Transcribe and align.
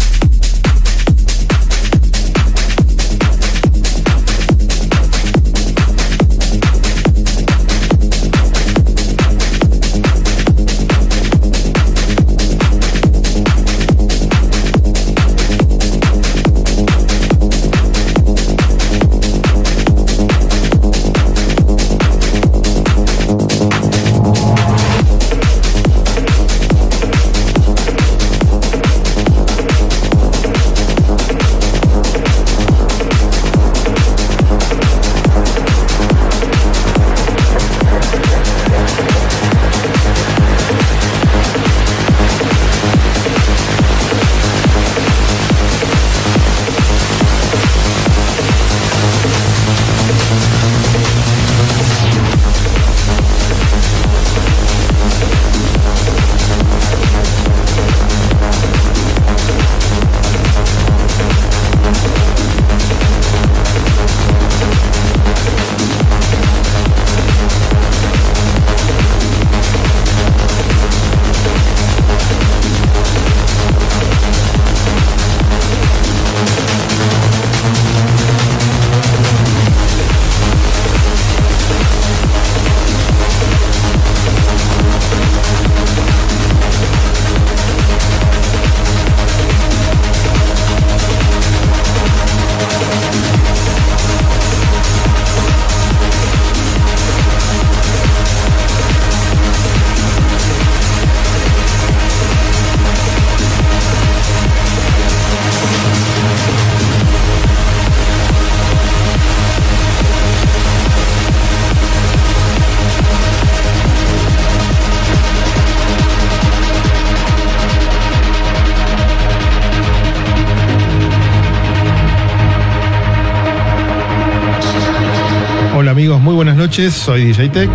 Noches, 126.67 126.95
soy 126.95 127.27
DJ 127.27 127.51
Tech 127.51 127.71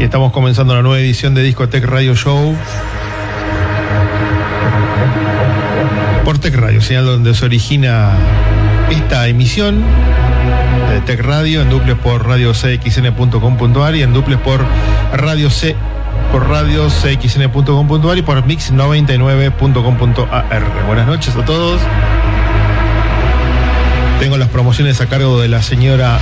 y 0.00 0.02
estamos 0.02 0.32
comenzando 0.32 0.74
la 0.74 0.82
nueva 0.82 0.98
edición 0.98 1.32
de 1.32 1.44
Discotech 1.44 1.84
Radio 1.84 2.16
Show 2.16 2.56
por 6.24 6.40
Tech 6.40 6.52
Radio, 6.56 6.80
señal 6.80 7.04
donde 7.04 7.34
se 7.34 7.44
origina 7.44 8.10
esta 8.90 9.28
emisión 9.28 9.80
de 10.90 11.00
Tech 11.02 11.20
Radio 11.20 11.62
en 11.62 11.70
duples 11.70 11.96
por 11.98 12.26
radio 12.26 12.52
cxn.com.ar 12.52 13.94
y 13.94 14.02
en 14.02 14.12
duples 14.12 14.40
por 14.40 14.64
radio 15.12 15.48
C 15.48 15.76
por 16.32 16.48
radio 16.48 16.88
cxn.com.ar 16.90 18.18
y 18.18 18.22
por 18.22 18.44
mix99.com.ar. 18.44 20.86
Buenas 20.88 21.06
noches 21.06 21.36
a 21.36 21.44
todos. 21.44 21.80
Tengo 24.18 24.36
las 24.36 24.48
promociones 24.48 25.00
a 25.00 25.06
cargo 25.06 25.40
de 25.40 25.46
la 25.46 25.62
señora 25.62 26.18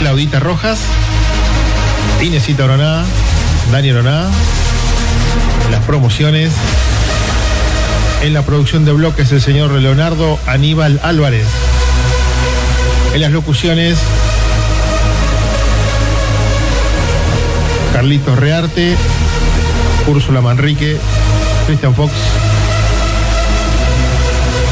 Claudita 0.00 0.40
Rojas, 0.40 0.86
Inesita 2.22 2.64
Oroná, 2.64 3.04
Daniel 3.72 3.98
Oroná. 3.98 4.30
Las 5.70 5.84
promociones. 5.84 6.52
En 8.22 8.32
la 8.32 8.42
producción 8.42 8.84
de 8.84 8.92
bloques 8.92 9.30
el 9.32 9.40
señor 9.40 9.70
Leonardo 9.72 10.38
Aníbal 10.46 11.00
Álvarez. 11.02 11.46
En 13.14 13.20
las 13.20 13.32
locuciones 13.32 13.98
Carlitos 17.92 18.36
Rearte, 18.36 18.96
Úrsula 20.08 20.40
Manrique, 20.40 20.98
Cristian 21.66 21.94
Fox, 21.94 22.12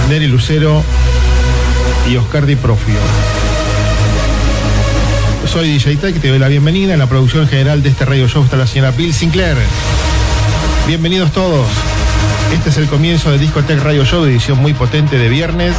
Neri 0.08 0.26
Lucero 0.26 0.82
y 2.10 2.16
Oscar 2.16 2.47
Di 2.47 2.56
Profio. 2.56 3.41
Soy 5.52 5.68
DJ 5.68 5.96
Tech, 5.96 6.18
te 6.18 6.28
doy 6.28 6.38
la 6.38 6.48
bienvenida. 6.48 6.94
En 6.94 6.98
la 6.98 7.06
producción 7.06 7.46
general 7.46 7.82
de 7.82 7.90
este 7.90 8.06
radio 8.06 8.26
show 8.26 8.42
está 8.42 8.56
la 8.56 8.66
señora 8.66 8.90
Bill 8.90 9.12
Sinclair. 9.12 9.58
Bienvenidos 10.86 11.30
todos. 11.32 11.66
Este 12.54 12.70
es 12.70 12.78
el 12.78 12.86
comienzo 12.86 13.30
de 13.30 13.36
Discotech 13.36 13.78
Radio 13.82 14.02
Show, 14.06 14.24
edición 14.24 14.58
muy 14.60 14.72
potente 14.72 15.18
de 15.18 15.28
viernes. 15.28 15.74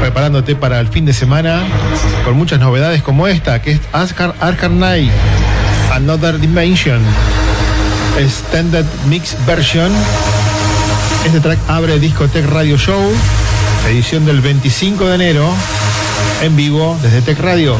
Preparándote 0.00 0.56
para 0.56 0.80
el 0.80 0.88
fin 0.88 1.04
de 1.04 1.12
semana 1.12 1.62
con 2.24 2.36
muchas 2.36 2.58
novedades 2.58 3.00
como 3.00 3.28
esta, 3.28 3.62
que 3.62 3.70
es 3.70 3.80
Ascar 3.92 4.34
Arkham 4.40 4.78
Knight, 4.78 5.12
Another 5.92 6.40
Dimension, 6.40 7.00
Standard 8.18 8.86
Mix 9.06 9.36
Version. 9.46 9.92
Este 11.24 11.38
track 11.38 11.60
abre 11.68 12.00
Discotech 12.00 12.44
Radio 12.46 12.76
Show, 12.76 13.00
edición 13.88 14.26
del 14.26 14.40
25 14.40 15.06
de 15.06 15.14
enero, 15.14 15.54
en 16.42 16.56
vivo 16.56 16.98
desde 17.02 17.22
Tech 17.22 17.38
Radio. 17.40 17.76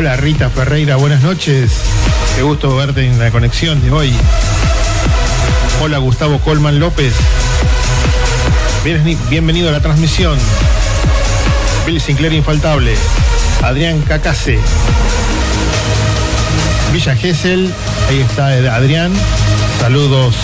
Hola 0.00 0.16
Rita 0.16 0.48
Ferreira, 0.48 0.96
buenas 0.96 1.20
noches. 1.20 1.72
Qué 2.34 2.40
gusto 2.40 2.74
verte 2.74 3.04
en 3.06 3.18
la 3.18 3.30
conexión 3.30 3.82
de 3.82 3.90
hoy. 3.90 4.10
Hola 5.82 5.98
Gustavo 5.98 6.38
Colman 6.38 6.80
López. 6.80 7.12
Bien- 8.82 9.18
Bienvenido 9.28 9.68
a 9.68 9.72
la 9.72 9.80
transmisión. 9.82 10.38
Bill 11.84 12.00
Sinclair 12.00 12.32
Infaltable. 12.32 12.94
Adrián 13.62 14.00
Cacase. 14.00 14.58
Villa 16.94 17.14
Gesell, 17.14 17.70
ahí 18.08 18.20
está 18.20 18.46
Adrián. 18.74 19.12
Saludos 19.82 20.34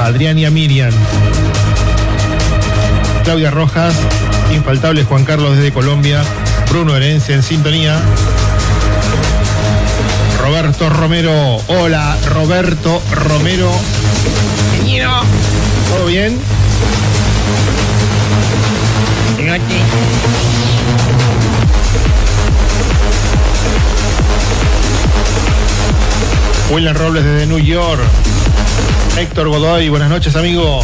a 0.00 0.06
Adrián 0.06 0.40
y 0.40 0.44
a 0.44 0.50
Miriam. 0.50 0.90
Claudia 3.22 3.52
Rojas, 3.52 3.94
infaltable 4.52 5.04
Juan 5.04 5.24
Carlos 5.24 5.54
desde 5.56 5.72
Colombia. 5.72 6.20
Bruno 6.68 6.96
Herencia 6.96 7.36
en 7.36 7.44
sintonía. 7.44 8.00
Roberto 10.48 10.88
Romero. 10.88 11.58
Hola, 11.66 12.16
Roberto 12.24 13.02
Romero. 13.10 13.70
¿Todo 15.90 16.06
bien? 16.06 16.40
aquí. 19.52 19.76
William 26.70 26.96
Robles 26.96 27.24
desde 27.24 27.46
New 27.46 27.58
York. 27.58 28.00
Héctor 29.18 29.48
Godoy, 29.48 29.90
buenas 29.90 30.08
noches, 30.08 30.34
amigo. 30.34 30.80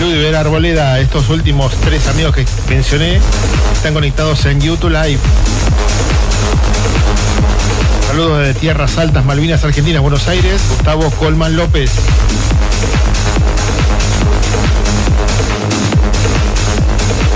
Ludwig 0.00 0.34
Arboleda, 0.34 0.98
estos 0.98 1.28
últimos 1.28 1.74
tres 1.82 2.08
amigos 2.08 2.34
que 2.34 2.46
mencioné 2.70 3.20
están 3.74 3.92
conectados 3.92 4.46
en 4.46 4.62
YouTube 4.62 4.88
Live. 4.88 5.20
Saludos 8.14 8.46
desde 8.46 8.60
Tierras 8.60 8.96
Altas, 8.96 9.24
Malvinas, 9.24 9.64
Argentina, 9.64 9.98
Buenos 9.98 10.28
Aires. 10.28 10.62
Gustavo 10.68 11.10
Colman 11.18 11.56
López. 11.56 11.90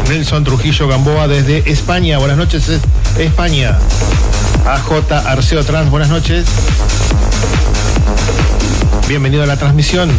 Nelson 0.08 0.44
Trujillo 0.44 0.86
Gamboa 0.86 1.26
desde 1.26 1.69
España. 1.69 2.19
Buenas 2.19 2.36
noches, 2.36 2.70
España. 3.19 3.76
AJ 4.69 5.12
Arceo 5.26 5.64
Trans, 5.64 5.90
buenas 5.90 6.10
noches. 6.10 6.46
Bienvenido 9.08 9.42
a 9.42 9.46
la 9.46 9.56
transmisión. 9.56 10.12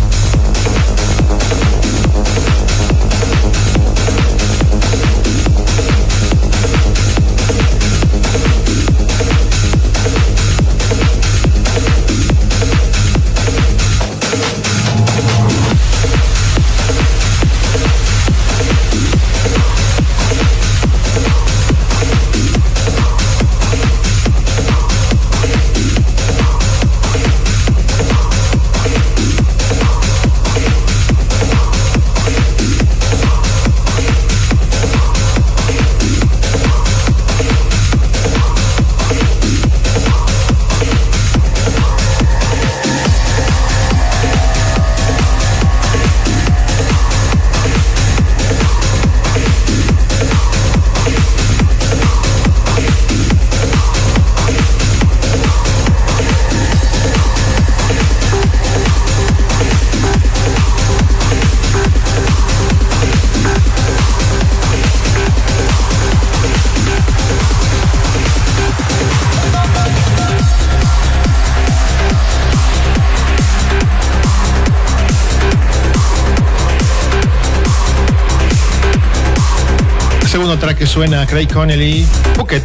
Que 80.80 80.88
suena 80.88 81.28
Craig 81.28 81.48
Connelly, 81.48 82.08
Phuket. 82.36 82.64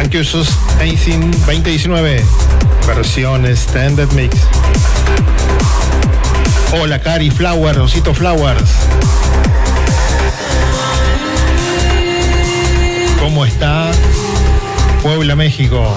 Anxiosus 0.00 0.48
Anything 0.80 1.30
2019, 1.44 2.24
versión 2.86 3.44
Standard 3.44 4.10
Mix. 4.14 4.34
Hola 6.80 6.98
Cari 6.98 7.30
Flowers, 7.30 7.76
Rosito 7.76 8.14
Flowers. 8.14 8.70
¿Cómo 13.20 13.44
está 13.44 13.90
Puebla, 15.02 15.36
México? 15.36 15.94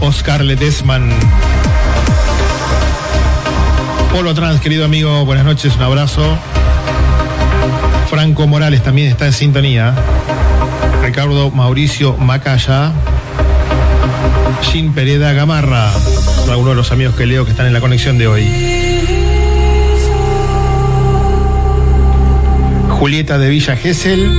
Oscar 0.00 0.42
Ledesman. 0.42 1.10
Polo 4.10 4.32
Trans, 4.32 4.62
querido 4.62 4.86
amigo, 4.86 5.26
buenas 5.26 5.44
noches, 5.44 5.76
un 5.76 5.82
abrazo. 5.82 6.38
Franco 8.08 8.46
Morales 8.46 8.82
también 8.82 9.08
está 9.08 9.26
en 9.26 9.34
sintonía. 9.34 9.94
Ricardo 11.04 11.50
Mauricio 11.50 12.16
Macaya. 12.16 12.92
Jean 14.72 14.94
Pereda 14.94 15.34
Gamarra. 15.34 15.90
Algunos 16.48 16.70
de 16.70 16.76
los 16.76 16.90
amigos 16.90 17.14
que 17.14 17.26
leo 17.26 17.44
que 17.44 17.50
están 17.50 17.66
en 17.66 17.74
la 17.74 17.80
conexión 17.80 18.16
de 18.16 18.26
hoy. 18.26 18.48
Julieta 22.88 23.36
de 23.36 23.50
Villa 23.50 23.76
Gesell, 23.76 24.34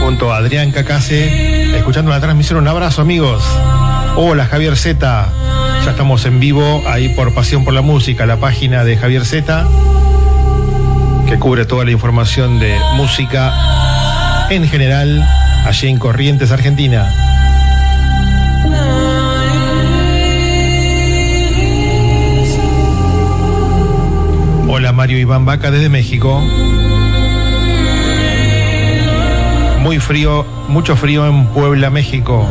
junto 0.00 0.32
a 0.32 0.38
Adrián 0.38 0.72
Cacase, 0.72 1.76
escuchando 1.76 2.10
la 2.10 2.20
transmisión. 2.20 2.58
Un 2.58 2.66
abrazo, 2.66 3.00
amigos. 3.00 3.44
Hola 4.14 4.44
Javier 4.44 4.76
Z, 4.76 5.28
ya 5.84 5.90
estamos 5.90 6.26
en 6.26 6.38
vivo 6.38 6.82
ahí 6.86 7.08
por 7.08 7.32
Pasión 7.32 7.64
por 7.64 7.72
la 7.72 7.80
Música, 7.80 8.26
la 8.26 8.36
página 8.36 8.84
de 8.84 8.98
Javier 8.98 9.24
Z, 9.24 9.66
que 11.26 11.38
cubre 11.38 11.64
toda 11.64 11.86
la 11.86 11.92
información 11.92 12.58
de 12.58 12.78
música 12.94 13.52
en 14.50 14.68
general 14.68 15.26
allí 15.64 15.88
en 15.88 15.98
Corrientes, 15.98 16.52
Argentina. 16.52 17.10
Hola 24.68 24.92
Mario 24.92 25.18
Iván 25.18 25.46
Vaca 25.46 25.70
desde 25.70 25.88
México. 25.88 26.38
Muy 29.80 29.98
frío, 30.00 30.44
mucho 30.68 30.96
frío 30.96 31.26
en 31.26 31.46
Puebla, 31.46 31.88
México. 31.88 32.46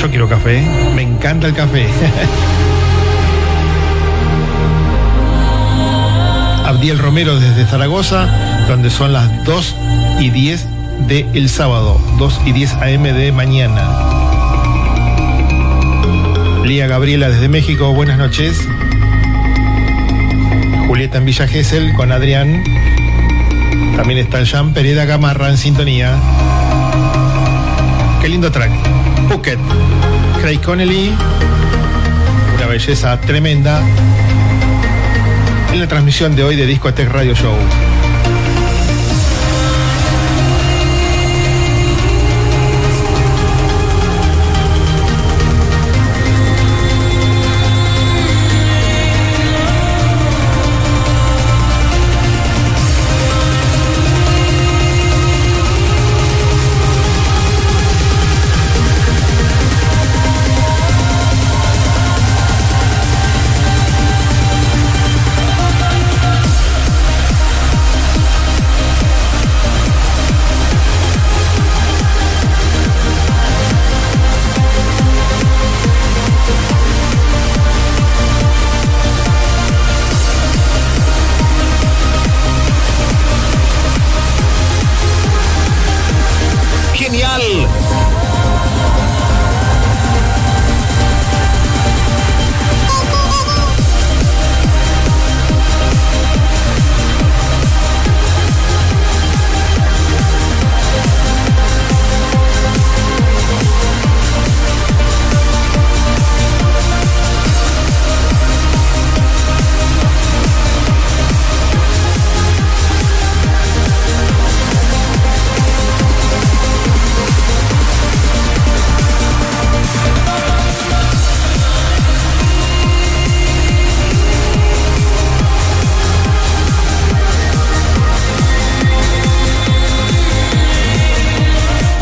Yo 0.00 0.08
quiero 0.08 0.28
café, 0.28 0.62
me 0.94 1.02
encanta 1.02 1.46
el 1.46 1.54
café. 1.54 1.86
Abdiel 6.64 6.98
Romero 6.98 7.38
desde 7.38 7.66
Zaragoza, 7.66 8.26
donde 8.66 8.88
son 8.88 9.12
las 9.12 9.44
2 9.44 9.76
y 10.20 10.30
10 10.30 10.66
de 11.06 11.48
sábado, 11.48 12.00
2 12.18 12.40
y 12.46 12.52
10 12.52 12.72
AM 12.74 13.02
de 13.02 13.32
mañana. 13.32 13.82
Lía 16.64 16.86
Gabriela 16.86 17.28
desde 17.28 17.50
México, 17.50 17.92
buenas 17.92 18.16
noches. 18.16 18.66
Julieta 20.86 21.18
en 21.18 21.26
Villa 21.26 21.46
Gesell 21.46 21.92
con 21.94 22.10
Adrián. 22.10 22.64
También 23.96 24.18
está 24.18 24.42
Jean 24.44 24.72
Pereda 24.72 25.04
Gamarra 25.04 25.50
en 25.50 25.58
sintonía. 25.58 26.16
Qué 28.22 28.30
lindo 28.30 28.50
track. 28.50 28.99
Phuket. 29.28 29.58
Craig 30.40 30.60
Connelly. 30.60 31.12
Una 32.56 32.66
belleza 32.66 33.20
tremenda. 33.20 33.82
En 35.72 35.80
la 35.80 35.86
transmisión 35.86 36.34
de 36.36 36.44
hoy 36.44 36.56
de 36.56 36.66
Discotech 36.66 37.08
Radio 37.08 37.34
Show. 37.34 37.56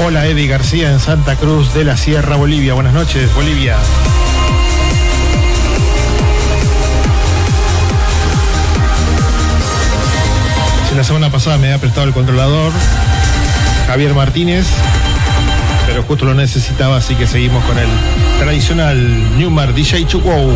Hola 0.09 0.25
Eddie 0.25 0.47
García 0.47 0.91
en 0.91 1.01
Santa 1.01 1.37
Cruz 1.37 1.75
de 1.75 1.85
la 1.85 1.95
Sierra, 1.99 2.37
Bolivia. 2.37 2.73
Buenas 2.73 2.95
noches, 2.95 3.31
Bolivia. 3.35 3.77
Si 10.89 10.95
la 10.95 11.05
semana 11.05 11.31
pasada 11.31 11.59
me 11.59 11.67
había 11.67 11.79
prestado 11.79 12.07
el 12.07 12.15
controlador 12.15 12.73
Javier 13.87 14.15
Martínez, 14.15 14.67
pero 15.87 16.03
justo 16.03 16.25
lo 16.25 16.33
necesitaba, 16.33 16.97
así 16.97 17.15
que 17.15 17.27
seguimos 17.27 17.63
con 17.67 17.77
el 17.79 17.89
tradicional 18.39 19.37
Newmar 19.37 19.75
DJ 19.75 20.07
Chukwou. 20.07 20.51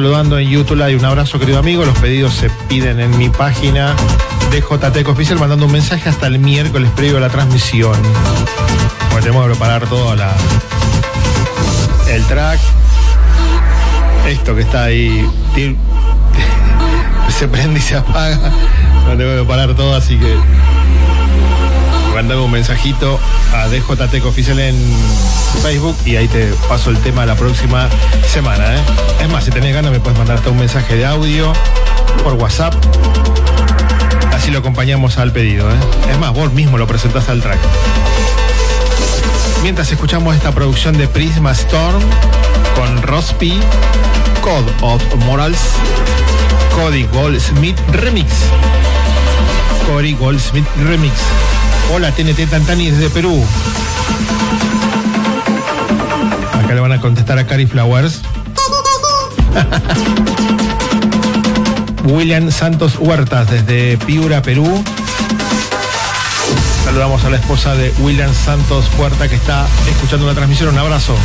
Saludando 0.00 0.38
en 0.38 0.48
YouTube 0.48 0.76
Live. 0.76 0.96
Un 0.96 1.04
abrazo, 1.04 1.38
querido 1.38 1.58
amigo. 1.58 1.84
Los 1.84 1.98
pedidos 1.98 2.32
se 2.32 2.48
piden 2.70 3.00
en 3.00 3.18
mi 3.18 3.28
página 3.28 3.94
de 4.50 4.62
JTEC 4.62 5.06
Oficial, 5.06 5.38
mandando 5.38 5.66
un 5.66 5.72
mensaje 5.72 6.08
hasta 6.08 6.26
el 6.26 6.38
miércoles 6.38 6.90
previo 6.96 7.18
a 7.18 7.20
la 7.20 7.28
transmisión. 7.28 7.92
Porque 9.10 9.26
tenemos 9.26 9.44
que 9.44 9.50
preparar 9.50 9.86
todo 9.88 10.16
la, 10.16 10.32
el 12.08 12.24
track. 12.24 12.58
Esto 14.26 14.54
que 14.54 14.62
está 14.62 14.84
ahí. 14.84 15.28
Se 17.38 17.46
prende 17.46 17.78
y 17.78 17.82
se 17.82 17.96
apaga. 17.96 18.50
Lo 19.06 19.18
tengo 19.18 19.32
que 19.32 19.36
preparar 19.36 19.74
todo, 19.74 19.94
así 19.94 20.16
que. 20.16 20.34
Mandame 22.14 22.42
un 22.42 22.50
mensajito 22.50 23.18
a 23.54 23.68
DJTEC 23.68 24.26
Oficial 24.26 24.58
en 24.58 24.76
Facebook 25.62 25.96
y 26.04 26.16
ahí 26.16 26.28
te 26.28 26.52
paso 26.68 26.90
el 26.90 26.98
tema 26.98 27.24
la 27.24 27.34
próxima 27.34 27.88
semana. 28.28 28.76
¿eh? 28.76 28.80
Es 29.22 29.28
más, 29.30 29.44
si 29.44 29.50
tenés 29.50 29.74
ganas 29.74 29.90
me 29.90 30.00
puedes 30.00 30.18
mandar 30.18 30.36
hasta 30.36 30.50
un 30.50 30.58
mensaje 30.58 30.96
de 30.96 31.06
audio 31.06 31.52
por 32.22 32.34
WhatsApp. 32.34 32.74
Así 34.34 34.50
lo 34.50 34.58
acompañamos 34.58 35.18
al 35.18 35.32
pedido. 35.32 35.70
¿eh? 35.70 35.76
Es 36.10 36.18
más, 36.18 36.32
vos 36.34 36.52
mismo 36.52 36.78
lo 36.78 36.86
presentás 36.86 37.28
al 37.28 37.40
track. 37.40 37.58
Mientras 39.62 39.90
escuchamos 39.92 40.34
esta 40.34 40.52
producción 40.52 40.96
de 40.96 41.06
Prisma 41.06 41.52
Storm 41.52 42.02
con 42.74 43.02
Rospi, 43.02 43.60
Code 44.42 44.72
of 44.80 45.02
Morals, 45.26 45.58
Cody 46.74 47.06
Goldsmith 47.12 47.78
Remix. 47.92 48.32
Cody 49.86 50.14
Goldsmith 50.14 50.66
Remix. 50.86 51.14
Hola 51.92 52.12
TNT 52.12 52.48
Tantani 52.48 52.88
desde 52.90 53.10
Perú. 53.10 53.44
Acá 56.52 56.72
le 56.72 56.80
van 56.80 56.92
a 56.92 57.00
contestar 57.00 57.36
a 57.38 57.46
Cari 57.46 57.66
Flowers. 57.66 58.20
William 62.04 62.50
Santos 62.52 62.96
Huertas 62.96 63.50
desde 63.50 63.98
Piura, 63.98 64.40
Perú. 64.40 64.84
Saludamos 66.84 67.24
a 67.24 67.30
la 67.30 67.36
esposa 67.36 67.74
de 67.74 67.92
William 67.98 68.32
Santos 68.32 68.84
Huerta 68.96 69.28
que 69.28 69.34
está 69.34 69.66
escuchando 69.88 70.26
la 70.26 70.34
transmisión. 70.34 70.68
Un 70.68 70.78
abrazo. 70.78 71.16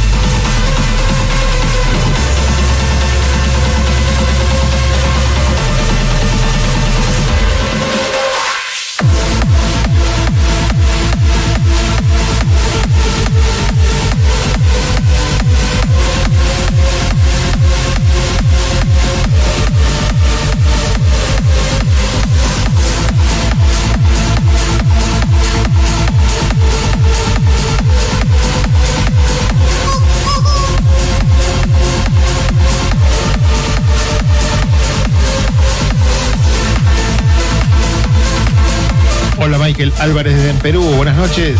Michael 39.77 39.93
Álvarez 39.99 40.35
desde 40.37 40.53
Perú, 40.59 40.81
buenas 40.95 41.17
noches. 41.17 41.59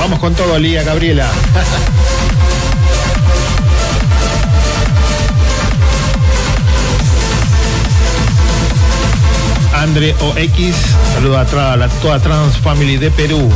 Vamos 0.00 0.18
con 0.18 0.34
todo, 0.34 0.58
Lía 0.58 0.82
Gabriela. 0.82 1.30
Andre 9.76 10.16
OX, 10.20 10.74
saludo 11.14 11.38
a 11.38 11.44
la 11.76 11.88
toda 11.88 12.18
Trans 12.18 12.58
Family 12.58 12.96
de 12.96 13.12
Perú. 13.12 13.52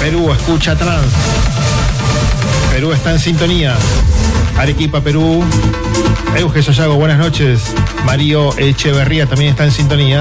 Perú 0.00 0.32
escucha 0.32 0.74
trans. 0.74 1.12
Perú 2.72 2.92
está 2.92 3.12
en 3.12 3.20
sintonía. 3.20 3.76
Arequipa, 4.58 5.00
Perú. 5.00 5.44
Euge 6.36 6.62
Sayago, 6.62 6.96
buenas 6.96 7.18
noches. 7.18 7.74
Mario 8.04 8.56
Echeverría 8.58 9.26
también 9.26 9.50
está 9.50 9.64
en 9.64 9.72
sintonía. 9.72 10.20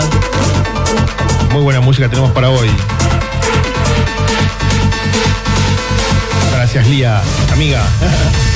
Muy 1.51 1.61
buena 1.61 1.81
música 1.81 2.09
tenemos 2.09 2.31
para 2.31 2.49
hoy. 2.49 2.69
Gracias, 6.51 6.87
Lía, 6.87 7.21
amiga. 7.51 7.83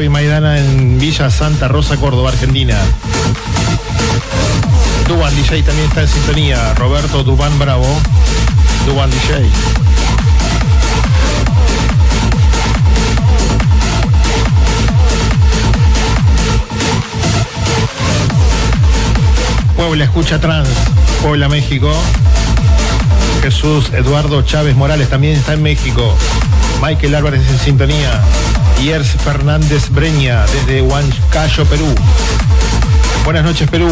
Javi 0.00 0.08
Maidana 0.08 0.58
en 0.58 0.98
Villa 0.98 1.28
Santa 1.28 1.68
Rosa, 1.68 1.98
Córdoba, 1.98 2.30
Argentina. 2.30 2.74
Duban 5.06 5.36
DJ 5.36 5.62
también 5.62 5.88
está 5.88 6.00
en 6.00 6.08
sintonía. 6.08 6.72
Roberto 6.72 7.22
Dubán 7.22 7.58
Bravo. 7.58 7.84
Duban 8.86 9.10
DJ. 9.10 9.50
Puebla 19.76 20.04
escucha 20.04 20.40
trans. 20.40 20.70
Puebla, 21.20 21.50
México. 21.50 21.92
Jesús 23.42 23.90
Eduardo 23.92 24.40
Chávez 24.40 24.74
Morales 24.74 25.10
también 25.10 25.36
está 25.36 25.52
en 25.52 25.62
México. 25.62 26.16
Michael 26.80 27.16
Álvarez 27.16 27.42
en 27.50 27.58
sintonía. 27.58 28.22
Iers 28.82 29.08
Fernández 29.22 29.90
Breña 29.90 30.46
desde 30.46 30.80
Huancayo, 30.80 31.66
Perú. 31.66 31.86
Buenas 33.24 33.44
noches, 33.44 33.68
Perú. 33.68 33.90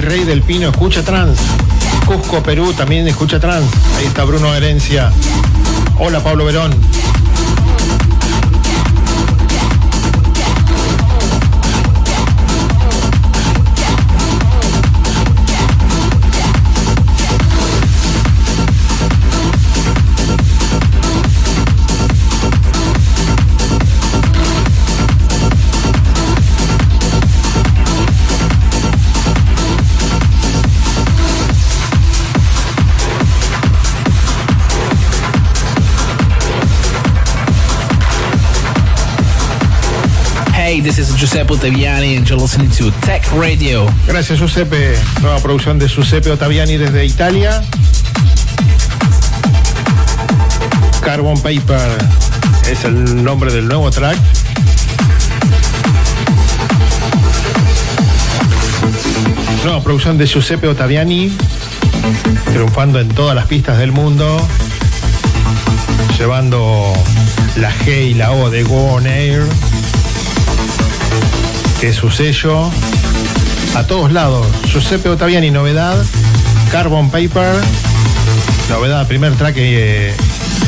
Virrey 0.00 0.22
del 0.22 0.42
Pino 0.42 0.68
escucha 0.68 1.02
trans. 1.02 1.40
Cusco, 2.06 2.40
Perú 2.40 2.72
también 2.72 3.08
escucha 3.08 3.40
trans. 3.40 3.66
Ahí 3.96 4.06
está 4.06 4.22
Bruno 4.22 4.54
Herencia. 4.54 5.10
Hola 5.98 6.22
Pablo 6.22 6.44
Verón. 6.44 6.72
Giuseppe 41.18 41.52
Ottaviani 41.52 42.16
and 42.16 42.28
you're 42.28 42.40
listening 42.40 42.70
to 42.70 42.92
Tech 43.04 43.24
Radio. 43.32 43.92
Gracias 44.06 44.38
Giuseppe. 44.38 44.96
Nueva 45.20 45.40
producción 45.40 45.76
de 45.76 45.88
Giuseppe 45.88 46.30
Ottaviani 46.30 46.76
desde 46.76 47.04
Italia. 47.04 47.60
Carbon 51.02 51.40
Paper 51.40 51.98
es 52.70 52.84
el 52.84 53.24
nombre 53.24 53.52
del 53.52 53.66
nuevo 53.66 53.90
track. 53.90 54.16
Nueva 59.64 59.82
producción 59.82 60.18
de 60.18 60.26
Giuseppe 60.28 60.68
Ottaviani, 60.68 61.36
triunfando 62.52 63.00
en 63.00 63.08
todas 63.08 63.34
las 63.34 63.46
pistas 63.46 63.78
del 63.78 63.90
mundo. 63.90 64.40
llevando 66.18 66.92
la 67.56 67.72
G 67.72 68.10
y 68.10 68.14
la 68.14 68.32
O 68.32 68.50
de 68.50 68.64
Go 68.64 68.92
On 68.94 69.06
Air, 69.06 69.44
es 71.82 71.96
su 71.96 72.10
sello, 72.10 72.70
a 73.76 73.84
todos 73.86 74.12
lados. 74.12 74.46
Giuseppe 74.66 75.08
Ottaviani, 75.08 75.50
novedad, 75.50 75.96
Carbon 76.72 77.10
Paper, 77.10 77.54
novedad, 78.68 79.06
primer 79.06 79.34
track 79.34 79.54
que 79.54 80.08
eh, 80.08 80.14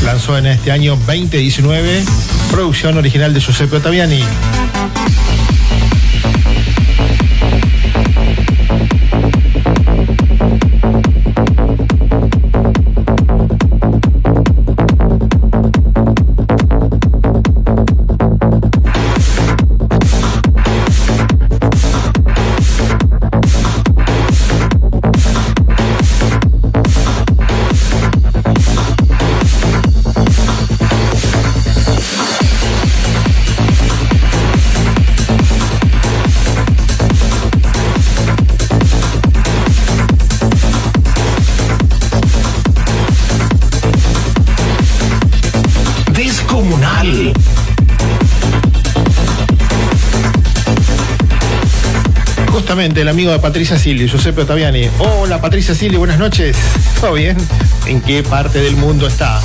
lanzó 0.04 0.38
en 0.38 0.46
este 0.46 0.70
año 0.70 0.96
2019, 0.96 2.04
producción 2.52 2.96
original 2.96 3.34
de 3.34 3.40
Giuseppe 3.40 3.76
Ottaviani. 3.76 4.22
Amigo 53.20 53.32
de 53.32 53.38
Patricia 53.38 53.78
Silli, 53.78 54.08
Giuseppe 54.08 54.40
Ottaviani. 54.40 54.88
Hola 54.98 55.42
Patricia 55.42 55.74
Silli, 55.74 55.98
buenas 55.98 56.18
noches. 56.18 56.56
¿Todo 57.02 57.12
bien? 57.12 57.36
¿En 57.84 58.00
qué 58.00 58.22
parte 58.22 58.62
del 58.62 58.76
mundo 58.76 59.06
está? 59.06 59.42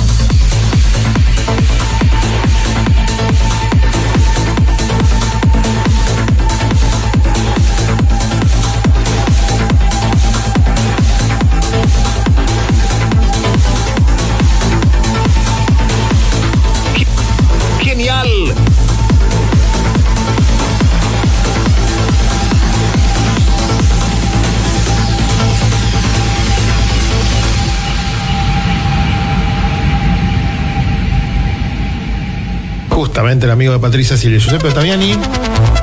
Justamente 33.26 33.46
el 33.46 33.50
amigo 33.50 33.72
de 33.72 33.80
Patricia 33.80 34.16
Silvia, 34.16 34.38
Giuseppe 34.38 34.68
Ottaviani, 34.68 35.16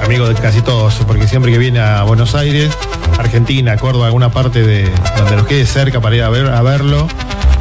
amigo 0.02 0.30
de 0.30 0.34
casi 0.34 0.62
todos, 0.62 0.94
porque 1.06 1.28
siempre 1.28 1.52
que 1.52 1.58
viene 1.58 1.82
a 1.82 2.04
Buenos 2.04 2.36
Aires, 2.36 2.72
Argentina, 3.18 3.76
Córdoba, 3.76 4.06
alguna 4.06 4.32
parte 4.32 4.64
de 4.66 4.90
donde 5.18 5.36
nos 5.36 5.46
quede 5.46 5.66
cerca 5.66 6.00
para 6.00 6.16
ir 6.16 6.24
a, 6.24 6.30
ver, 6.30 6.48
a 6.48 6.62
verlo, 6.62 7.06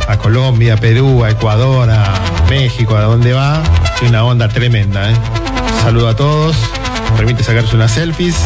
a 0.06 0.16
Colombia, 0.18 0.76
Perú, 0.76 1.24
a 1.24 1.30
Ecuador, 1.30 1.90
a 1.90 2.14
México, 2.48 2.94
a 2.94 3.02
donde 3.02 3.32
va, 3.32 3.60
una 4.06 4.24
onda 4.24 4.48
tremenda. 4.48 5.10
¿eh? 5.10 5.16
Saludo 5.82 6.10
a 6.10 6.14
todos, 6.14 6.54
permite 7.16 7.42
sacarse 7.42 7.74
unas 7.74 7.90
selfies, 7.90 8.36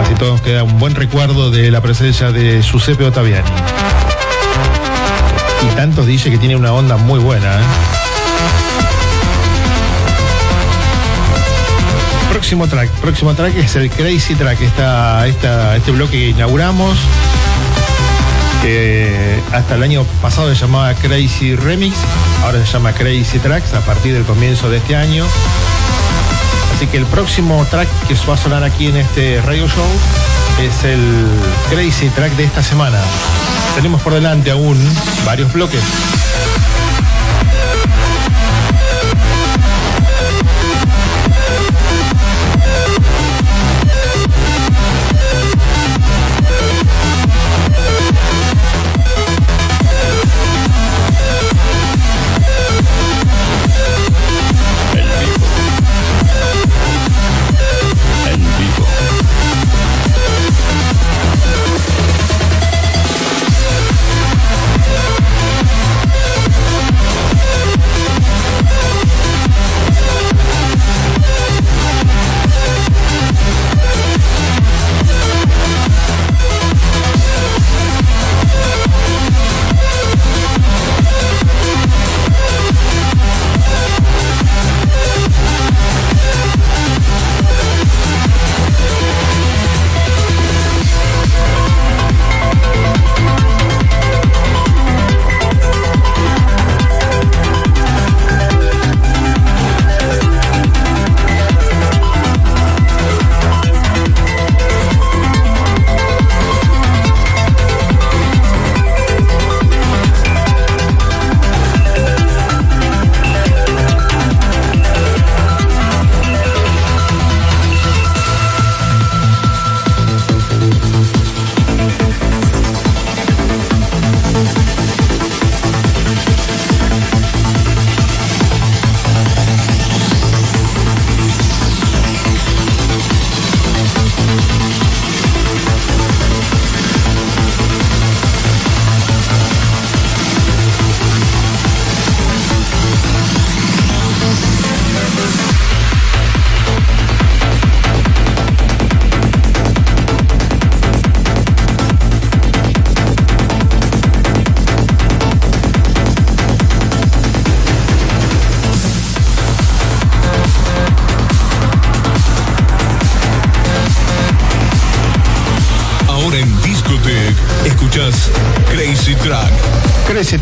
así 0.00 0.14
todos 0.14 0.40
queda 0.40 0.62
un 0.62 0.78
buen 0.78 0.94
recuerdo 0.94 1.50
de 1.50 1.70
la 1.70 1.82
presencia 1.82 2.32
de 2.32 2.62
Giuseppe 2.62 3.04
Ottaviani. 3.04 3.50
Y 5.70 5.76
tantos 5.76 6.06
dice 6.06 6.30
que 6.30 6.38
tiene 6.38 6.56
una 6.56 6.72
onda 6.72 6.96
muy 6.96 7.18
buena. 7.18 7.56
¿eh? 7.56 7.93
Próximo 12.44 12.68
track, 12.68 12.90
próximo 13.00 13.32
track 13.32 13.56
es 13.56 13.74
el 13.74 13.88
Crazy 13.88 14.34
Track, 14.34 14.60
esta, 14.60 15.26
esta, 15.26 15.76
este 15.76 15.92
bloque 15.92 16.18
que 16.18 16.28
inauguramos, 16.28 16.94
que 18.60 19.40
hasta 19.50 19.76
el 19.76 19.82
año 19.82 20.04
pasado 20.20 20.54
se 20.54 20.60
llamaba 20.60 20.92
Crazy 20.92 21.56
Remix, 21.56 21.96
ahora 22.42 22.58
se 22.58 22.70
llama 22.70 22.92
Crazy 22.92 23.38
Tracks 23.38 23.72
a 23.72 23.80
partir 23.80 24.12
del 24.12 24.24
comienzo 24.24 24.68
de 24.68 24.76
este 24.76 24.94
año. 24.94 25.24
Así 26.76 26.86
que 26.86 26.98
el 26.98 27.06
próximo 27.06 27.66
track 27.70 27.88
que 28.08 28.14
va 28.28 28.34
a 28.34 28.36
sonar 28.36 28.62
aquí 28.62 28.88
en 28.88 28.98
este 28.98 29.40
radio 29.40 29.66
show 29.66 29.86
es 30.60 30.84
el 30.84 31.00
Crazy 31.70 32.10
Track 32.10 32.32
de 32.32 32.44
esta 32.44 32.62
semana. 32.62 33.00
Tenemos 33.74 34.02
por 34.02 34.12
delante 34.12 34.50
aún 34.50 34.78
varios 35.24 35.50
bloques. 35.50 35.80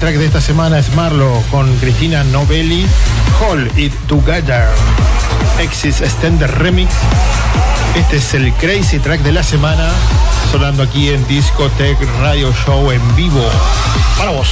Track 0.02 0.16
de 0.16 0.26
esta 0.26 0.40
semana 0.40 0.80
es 0.80 0.92
Marlo 0.96 1.40
con 1.52 1.72
Cristina 1.76 2.24
Novelli, 2.24 2.84
Hold 3.40 3.78
It 3.78 3.92
Together, 4.08 4.66
Exis 5.60 6.00
Extender 6.00 6.50
Remix. 6.58 6.92
Este 7.94 8.16
es 8.16 8.34
el 8.34 8.52
Crazy 8.54 8.98
Track 8.98 9.20
de 9.20 9.30
la 9.30 9.44
semana, 9.44 9.88
sonando 10.50 10.82
aquí 10.82 11.10
en 11.10 11.24
Discotech 11.28 11.96
Radio 12.20 12.52
Show 12.66 12.90
en 12.90 13.14
vivo. 13.14 13.48
Para 14.18 14.32
vos. 14.32 14.48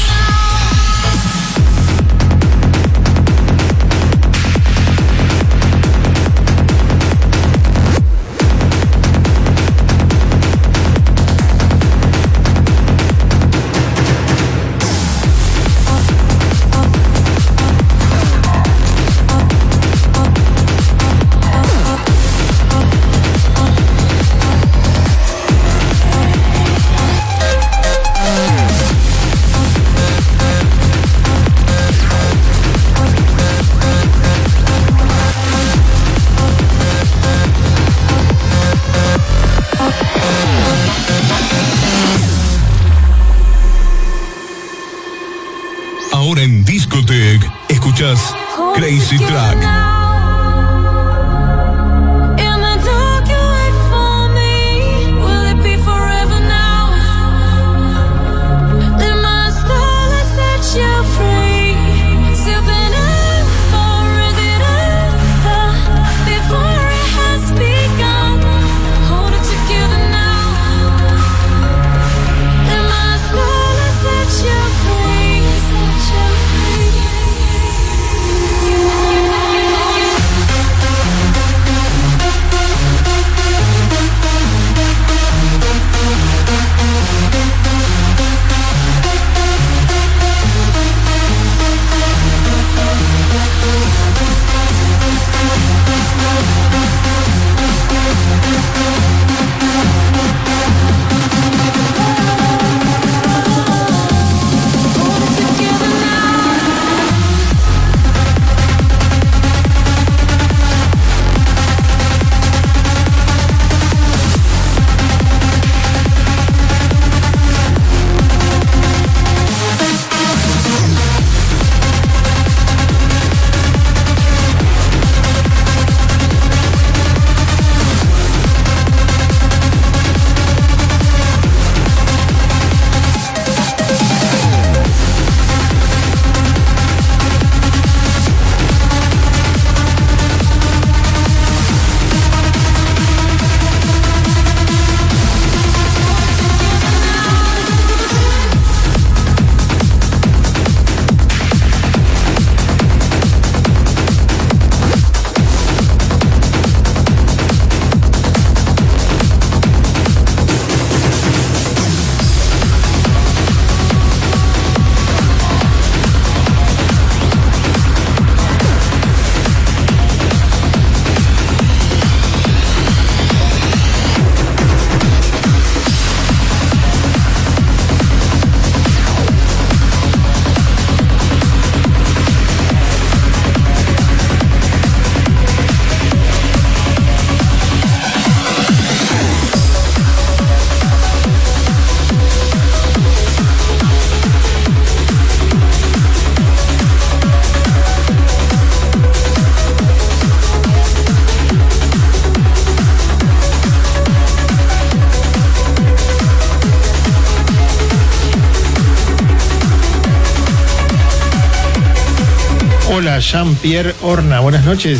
Jean-Pierre 213.30 213.94
Horna, 214.02 214.40
buenas 214.40 214.64
noches. 214.64 214.98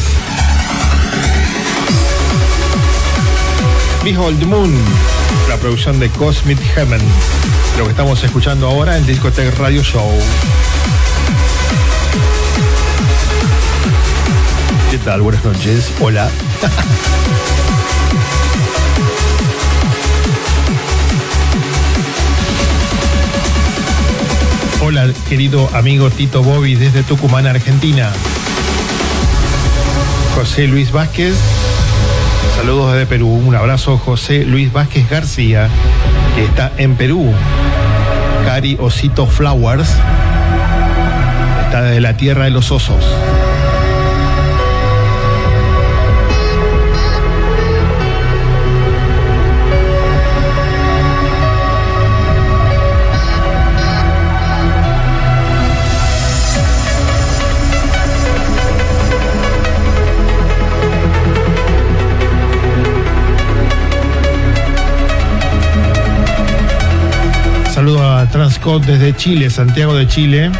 Behold 4.04 4.46
Moon, 4.46 4.72
la 5.48 5.56
producción 5.56 5.98
de 5.98 6.08
Cosmic 6.10 6.60
Heaven, 6.60 7.00
lo 7.76 7.84
que 7.86 7.90
estamos 7.90 8.22
escuchando 8.22 8.68
ahora 8.68 8.96
en 8.96 9.04
Discotech 9.04 9.58
Radio 9.58 9.82
Show. 9.82 10.08
¿Qué 14.92 14.98
tal? 14.98 15.22
Buenas 15.22 15.44
noches. 15.44 15.90
Hola. 15.98 16.30
Hola, 24.90 25.06
querido 25.28 25.70
amigo 25.72 26.10
Tito 26.10 26.42
Bobby 26.42 26.74
desde 26.74 27.04
Tucumán, 27.04 27.46
Argentina. 27.46 28.10
José 30.34 30.66
Luis 30.66 30.90
Vázquez, 30.90 31.36
saludos 32.56 32.94
desde 32.94 33.06
Perú. 33.06 33.28
Un 33.28 33.54
abrazo, 33.54 33.98
José 33.98 34.44
Luis 34.44 34.72
Vázquez 34.72 35.08
García, 35.08 35.68
que 36.34 36.44
está 36.44 36.72
en 36.76 36.96
Perú. 36.96 37.32
Cari 38.44 38.78
Osito 38.80 39.28
Flowers, 39.28 39.90
está 41.66 41.82
desde 41.82 42.00
la 42.00 42.16
tierra 42.16 42.46
de 42.46 42.50
los 42.50 42.72
osos. 42.72 43.04
Desde 68.40 69.14
Chile, 69.14 69.50
Santiago 69.50 69.94
de 69.94 70.08
Chile. 70.08 70.50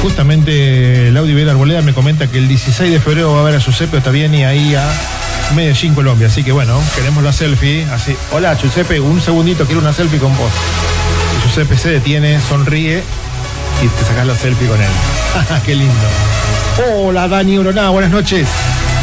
Justamente 0.00 1.10
Laudi 1.10 1.34
Vera 1.34 1.50
Arboleda 1.50 1.82
me 1.82 1.92
comenta 1.92 2.28
que 2.28 2.38
el 2.38 2.48
16 2.48 2.90
de 2.90 2.98
febrero 2.98 3.34
va 3.34 3.40
a 3.40 3.44
ver 3.44 3.56
a 3.56 3.58
Giuseppe 3.58 3.98
Ottaviani 3.98 4.44
ahí 4.44 4.74
a 4.74 4.88
Medellín, 5.54 5.94
Colombia. 5.94 6.28
Así 6.28 6.42
que 6.42 6.50
bueno, 6.50 6.80
queremos 6.94 7.22
la 7.22 7.34
selfie. 7.34 7.84
Así, 7.92 8.16
hola 8.30 8.56
Giuseppe, 8.56 8.98
un 8.98 9.20
segundito, 9.20 9.66
quiero 9.66 9.82
una 9.82 9.92
selfie 9.92 10.18
con 10.18 10.34
vos. 10.38 10.50
Y 11.36 11.42
Giuseppe 11.42 11.76
se 11.76 11.90
detiene, 11.90 12.40
sonríe 12.40 13.02
y 13.82 13.86
te 13.86 14.04
sacas 14.06 14.26
la 14.26 14.34
selfie 14.34 14.66
con 14.66 14.80
él. 14.80 14.88
¡Qué 15.66 15.74
lindo! 15.74 15.94
Hola 16.96 17.28
Dani 17.28 17.58
Uroná, 17.58 17.90
buenas 17.90 18.10
noches. 18.10 18.48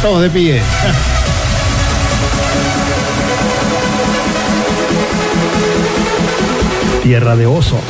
Todos 0.02 0.22
de 0.22 0.30
pie. 0.30 0.60
Tierra 7.02 7.34
de 7.34 7.46
osos. 7.46 7.80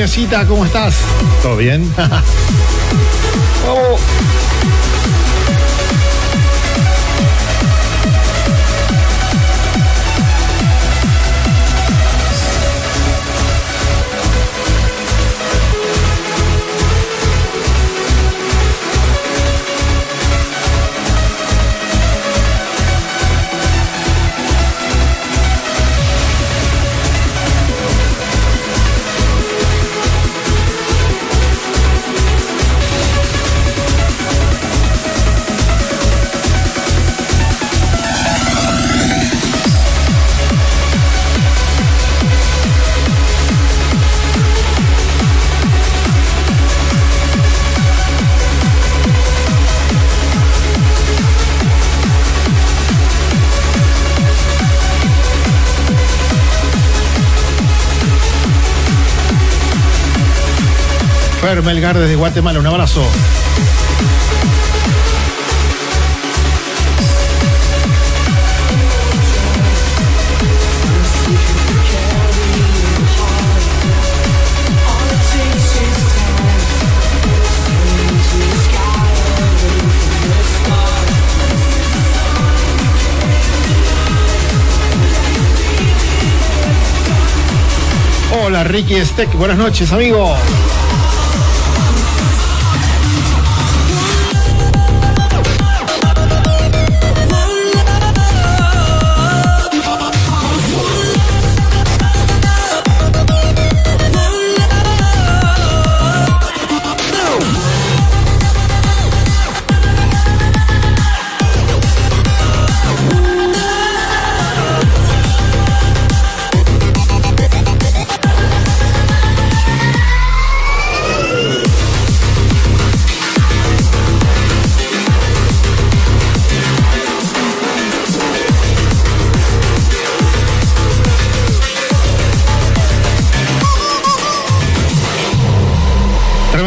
Inésita, 0.00 0.46
¿cómo 0.46 0.64
estás? 0.64 0.94
¿Todo 1.42 1.58
bien? 1.58 1.82
oh. 3.68 3.98
Melgar 61.50 61.98
desde 61.98 62.14
Guatemala, 62.14 62.60
un 62.60 62.66
abrazo. 62.66 63.02
Hola 88.40 88.62
Ricky 88.62 89.04
Steck, 89.04 89.32
buenas 89.34 89.58
noches 89.58 89.92
amigo. 89.92 90.36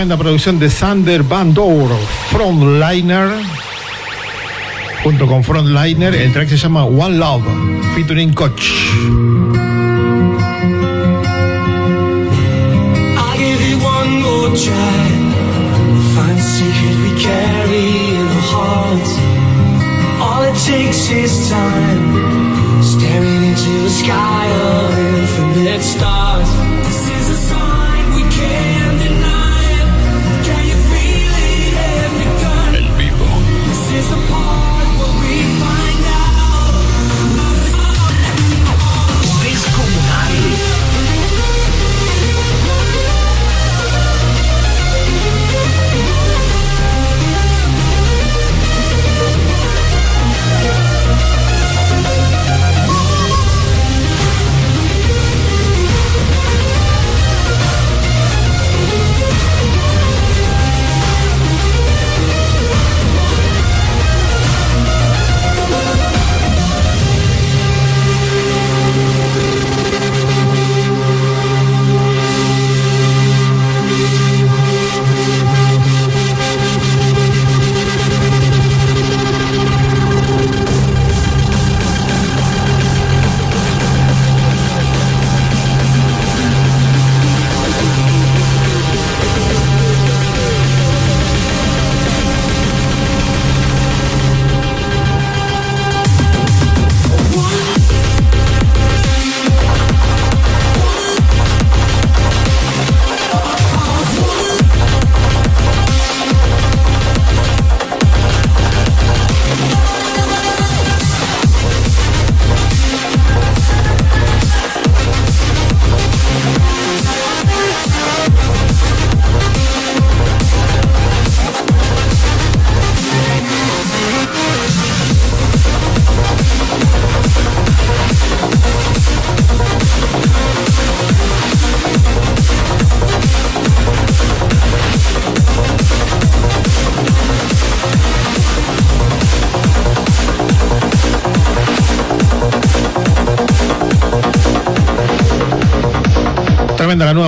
Tremenda 0.03 0.21
producción 0.21 0.59
de 0.59 0.69
Sander 0.69 1.23
Van 1.23 1.53
Door, 1.53 1.89
Frontliner. 2.29 3.29
Junto 5.01 5.25
con 5.25 5.41
Frontliner, 5.45 6.13
el 6.13 6.33
track 6.33 6.49
se 6.49 6.57
llama 6.57 6.83
One 6.83 7.15
Love, 7.15 7.45
featuring 7.95 8.33
Coach. 8.33 8.82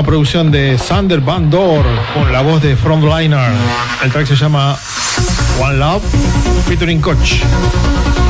Producción 0.06 0.52
de 0.52 0.78
Sander 0.78 1.20
Van 1.20 1.50
Door 1.50 1.84
con 2.14 2.32
la 2.32 2.42
voz 2.42 2.62
de 2.62 2.76
Frontliner. 2.76 3.52
El 4.04 4.12
track 4.12 4.28
se 4.28 4.36
llama 4.36 4.78
One 5.60 5.78
Love 5.78 6.04
featuring 6.68 7.02
Coach. 7.02 7.42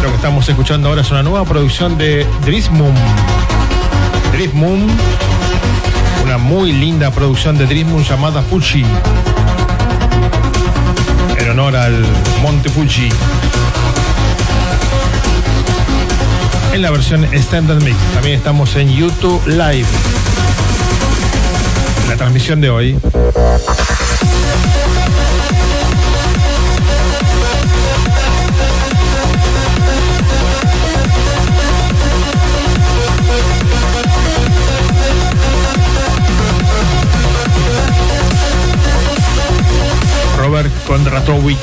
Lo 0.02 0.10
que 0.10 0.16
estamos 0.16 0.48
escuchando 0.48 0.88
ahora 0.88 1.02
es 1.02 1.12
una 1.12 1.22
nueva 1.22 1.44
producción 1.44 1.98
de 1.98 2.26
Drismum. 2.46 2.96
Drismum, 4.32 4.88
una 6.24 6.38
muy 6.38 6.72
linda 6.72 7.12
producción 7.12 7.58
de 7.58 7.66
Drismum 7.66 8.04
llamada 8.04 8.42
Fuji. 8.42 8.86
En 11.38 11.50
honor 11.50 11.76
al 11.76 12.06
Monte 12.42 12.70
Fuji. 12.70 13.10
En 16.74 16.82
la 16.82 16.92
versión 16.92 17.26
Standard 17.34 17.84
Mix. 17.84 17.98
También 18.14 18.38
estamos 18.38 18.76
en 18.78 18.90
YouTube 18.90 19.46
Live 19.48 20.15
la 22.08 22.16
transmisión 22.18 22.62
de 22.62 22.70
hoy. 22.70 22.98
Robert 40.38 40.72
Kondratrowicz. 40.86 41.60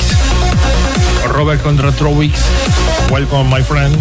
Robert 1.28 1.62
Kondratrowicz. 1.62 2.38
Welcome, 3.10 3.48
my 3.48 3.62
friend. 3.62 3.96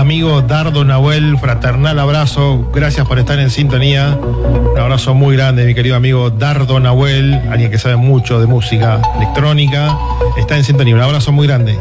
Amigo 0.00 0.40
Dardo 0.40 0.82
Nahuel, 0.82 1.36
fraternal 1.36 1.98
abrazo, 1.98 2.70
gracias 2.72 3.06
por 3.06 3.18
estar 3.18 3.38
en 3.38 3.50
sintonía. 3.50 4.18
Un 4.18 4.78
abrazo 4.78 5.14
muy 5.14 5.36
grande, 5.36 5.66
mi 5.66 5.74
querido 5.74 5.94
amigo 5.94 6.30
Dardo 6.30 6.80
Nahuel, 6.80 7.34
alguien 7.50 7.70
que 7.70 7.78
sabe 7.78 7.96
mucho 7.96 8.40
de 8.40 8.46
música 8.46 9.02
electrónica, 9.16 9.94
está 10.38 10.56
en 10.56 10.64
sintonía. 10.64 10.94
Un 10.94 11.02
abrazo 11.02 11.32
muy 11.32 11.46
grande. 11.46 11.78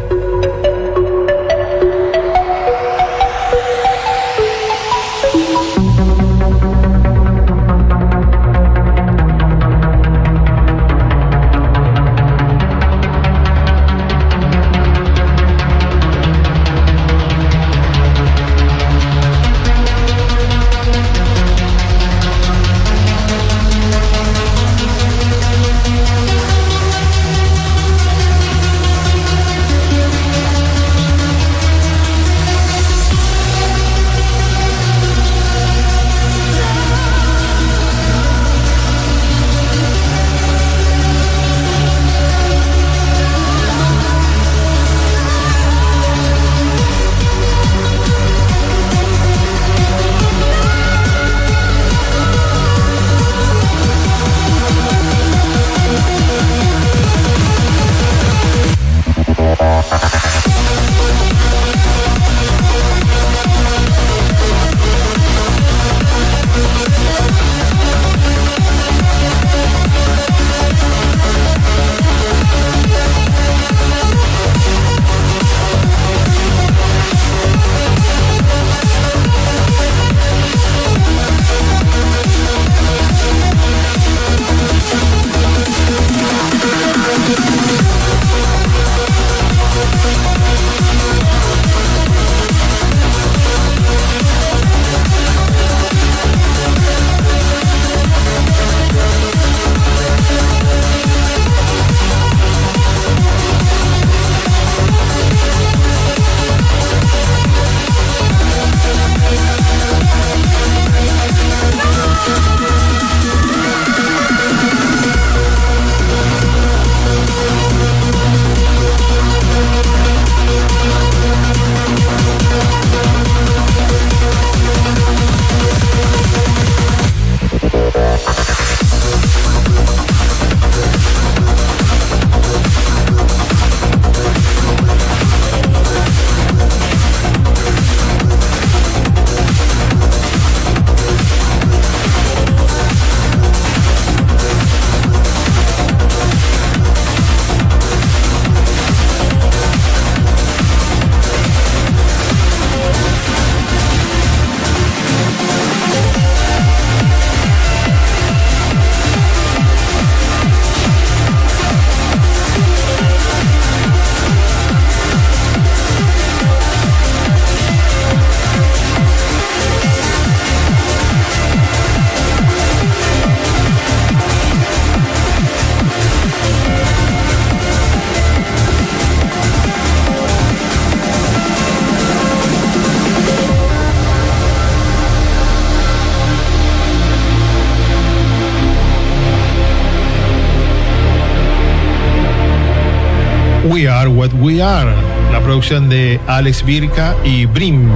De 195.59 196.21
Alex 196.25 196.63
Birka 196.63 197.17
y 197.25 197.45
Brim 197.45 197.89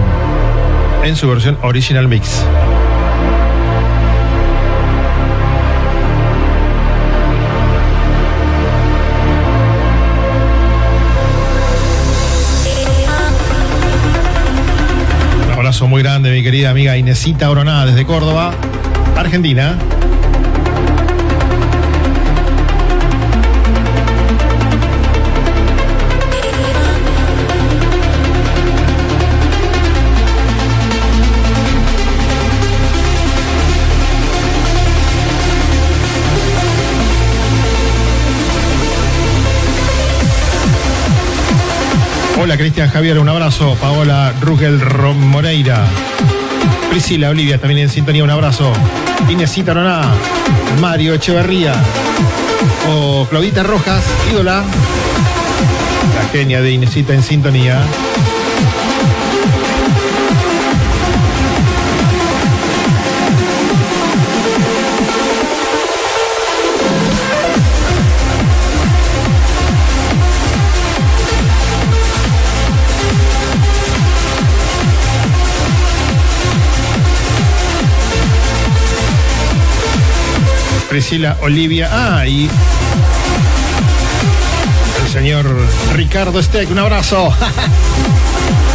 en 1.01 1.15
su 1.15 1.29
versión 1.29 1.57
original 1.61 2.09
mix. 2.09 2.45
Un 15.45 15.53
abrazo 15.53 15.87
muy 15.87 16.03
grande, 16.03 16.31
mi 16.31 16.43
querida 16.43 16.69
amiga 16.69 16.97
Inesita 16.97 17.49
Oroná 17.49 17.85
desde 17.85 18.05
Córdoba, 18.05 18.51
Argentina. 19.15 19.77
Cristian 42.57 42.89
Javier, 42.89 43.17
un 43.19 43.29
abrazo. 43.29 43.75
Paola 43.81 44.33
Rugel 44.41 44.79
Moreira. 45.15 45.85
Priscila 46.91 47.29
Olivia 47.29 47.57
también 47.57 47.81
en 47.81 47.89
sintonía, 47.89 48.23
un 48.23 48.29
abrazo. 48.29 48.71
Inesita 49.29 49.73
Roná, 49.73 50.11
Mario 50.79 51.13
Echeverría. 51.13 51.73
O 52.89 53.25
Claudita 53.29 53.63
Rojas, 53.63 54.03
ídola. 54.31 54.63
La 56.15 56.29
genia 56.31 56.61
de 56.61 56.71
Inesita 56.71 57.13
en 57.13 57.23
sintonía. 57.23 57.81
Priscila 80.93 81.37
Olivia. 81.41 81.89
Ah, 81.91 82.27
y 82.27 82.47
el 85.03 85.11
señor 85.11 85.47
Ricardo 85.95 86.43
Steck, 86.43 86.69
un 86.69 86.77
abrazo. 86.77 87.33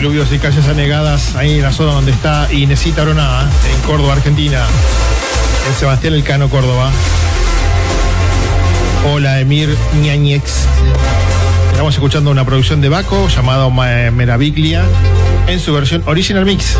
Diluvios 0.00 0.30
y 0.32 0.38
calles 0.38 0.64
anegadas 0.68 1.34
ahí 1.34 1.54
en 1.56 1.62
la 1.62 1.72
zona 1.72 1.90
donde 1.94 2.12
está 2.12 2.46
Inesita 2.52 3.02
Aroná, 3.02 3.50
en 3.74 3.80
Córdoba, 3.80 4.12
Argentina. 4.12 4.64
En 5.68 5.74
Sebastián 5.74 6.14
Elcano, 6.14 6.48
Córdoba. 6.48 6.88
Hola, 9.12 9.40
Emir 9.40 9.76
Ñañex. 10.00 10.66
Estamos 11.72 11.94
escuchando 11.94 12.30
una 12.30 12.44
producción 12.44 12.80
de 12.80 12.88
Baco 12.88 13.26
llamado 13.28 13.70
Ma- 13.70 14.12
Meraviglia 14.12 14.84
en 15.48 15.58
su 15.58 15.72
versión 15.74 16.04
Original 16.06 16.46
Mix. 16.46 16.76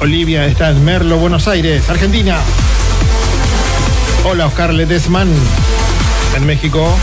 Olivia 0.00 0.46
está 0.46 0.70
en 0.70 0.84
Merlo, 0.84 1.18
Buenos 1.18 1.48
Aires, 1.48 1.88
Argentina. 1.88 2.38
Hola, 4.24 4.46
Oscar 4.46 4.72
Ledesman, 4.72 5.28
en 6.36 6.46
México. 6.46 6.94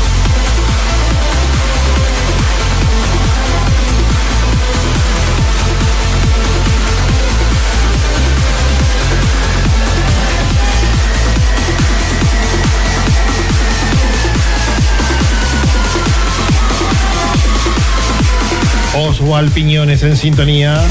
Oswald 18.97 19.51
Piñones 19.53 20.03
en 20.03 20.15
sintonía. 20.15 20.81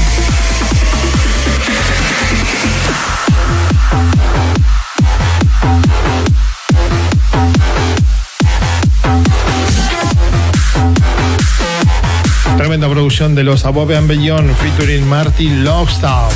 Producción 13.05 13.35
de 13.35 13.43
los 13.43 13.65
Above 13.65 13.95
and 13.95 14.07
Beyond 14.07 14.51
featuring 14.55 15.07
Martin 15.07 15.63
Longstaff. 15.63 16.33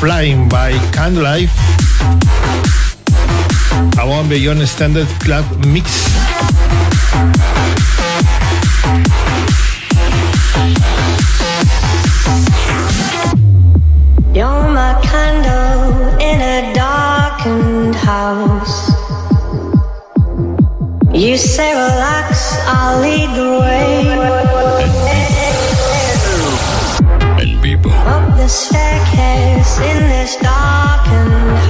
Flying 0.00 0.48
by 0.48 0.72
Candlelight. 0.90 1.50
Above 4.00 4.20
and 4.20 4.30
Beyond 4.30 4.66
Standard 4.66 5.06
Club 5.18 5.44
Mix. 5.66 6.08
You're 14.32 14.68
my 14.72 14.98
candle 15.02 16.08
in 16.18 16.40
a 16.40 16.72
darkened 16.72 17.94
house. 17.96 18.90
You 21.12 21.36
say 21.36 21.74
relax, 21.74 22.56
I'll 22.66 23.02
lead 23.02 23.28
the 23.36 23.60
way. 23.60 24.55
Staircase 29.16 29.78
in 29.78 30.08
this 30.08 30.36
darkened 30.36 31.65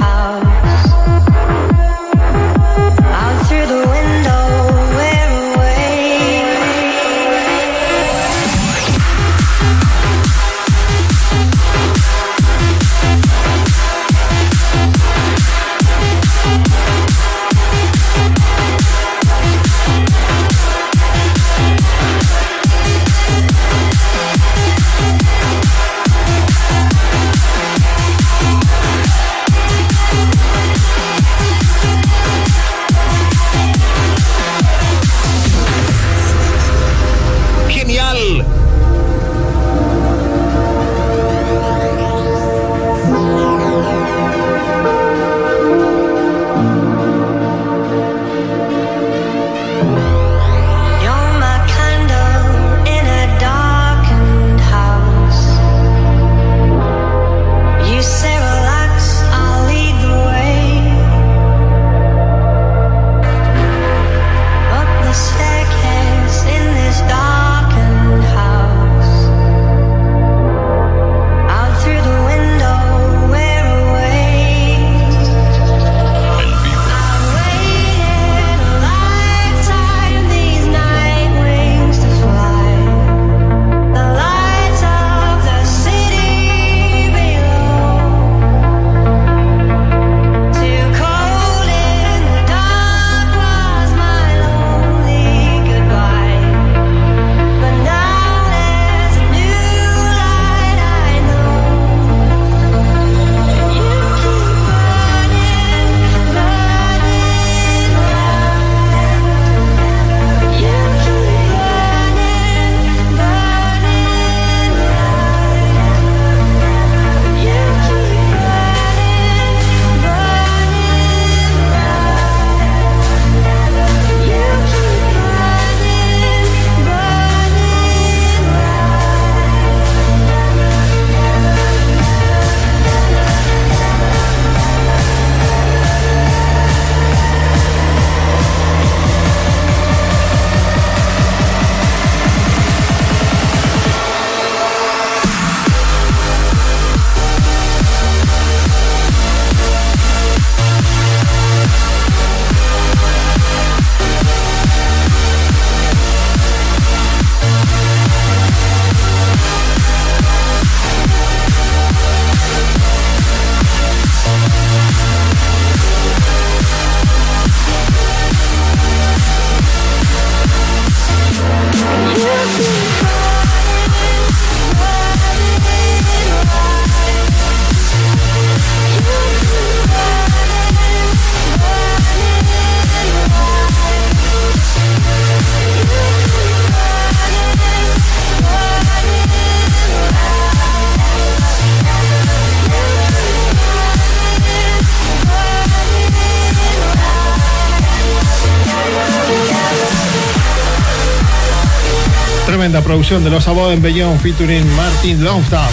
De 203.07 203.31
los 203.31 203.47
Above 203.47 203.73
and 203.73 203.83
Beyond 203.85 204.21
featuring 204.21 204.67
Martin 204.75 205.23
Longstaff. 205.23 205.71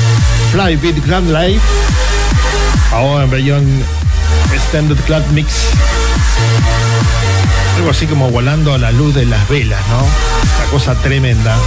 Fly 0.51 0.75
Beat 0.75 1.03
Grand 1.03 1.31
Life. 1.33 1.63
Above 2.91 3.23
and 3.23 3.31
Beyond 3.31 3.83
Extended 4.53 4.99
Club 5.05 5.23
Mix. 5.31 5.69
Algo 7.75 7.89
así 7.89 8.05
como 8.05 8.29
volando 8.29 8.75
a 8.75 8.77
la 8.77 8.91
luz 8.91 9.15
de 9.15 9.25
las 9.25 9.49
velas, 9.49 9.81
¿no? 9.89 10.01
Una 10.03 10.69
cosa 10.69 10.93
tremenda. 11.01 11.57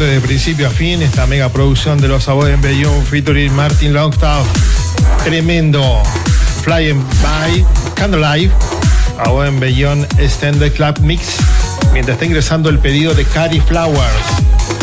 Disfrute 0.00 0.04
de 0.04 0.20
principio 0.20 0.66
a 0.66 0.70
fin 0.70 1.02
esta 1.02 1.26
mega 1.26 1.48
producción 1.50 2.00
de 2.00 2.08
los 2.08 2.26
Aboy 2.28 2.52
en 2.52 2.60
Bellón 2.60 3.04
featuring 3.04 3.52
Martin 3.54 3.92
Longstaff. 3.92 4.46
Tremendo. 5.24 6.02
Flying 6.62 7.04
by 7.22 7.64
Candlelight. 7.94 8.50
Aboy 9.18 9.48
en 9.48 9.60
Bellón 9.60 10.06
Extended 10.18 10.72
Club 10.72 10.98
Mix. 11.00 11.36
Mientras 11.92 12.14
está 12.14 12.24
ingresando 12.24 12.70
el 12.70 12.78
pedido 12.78 13.14
de 13.14 13.24
Cari 13.24 13.60
Flowers. 13.60 14.00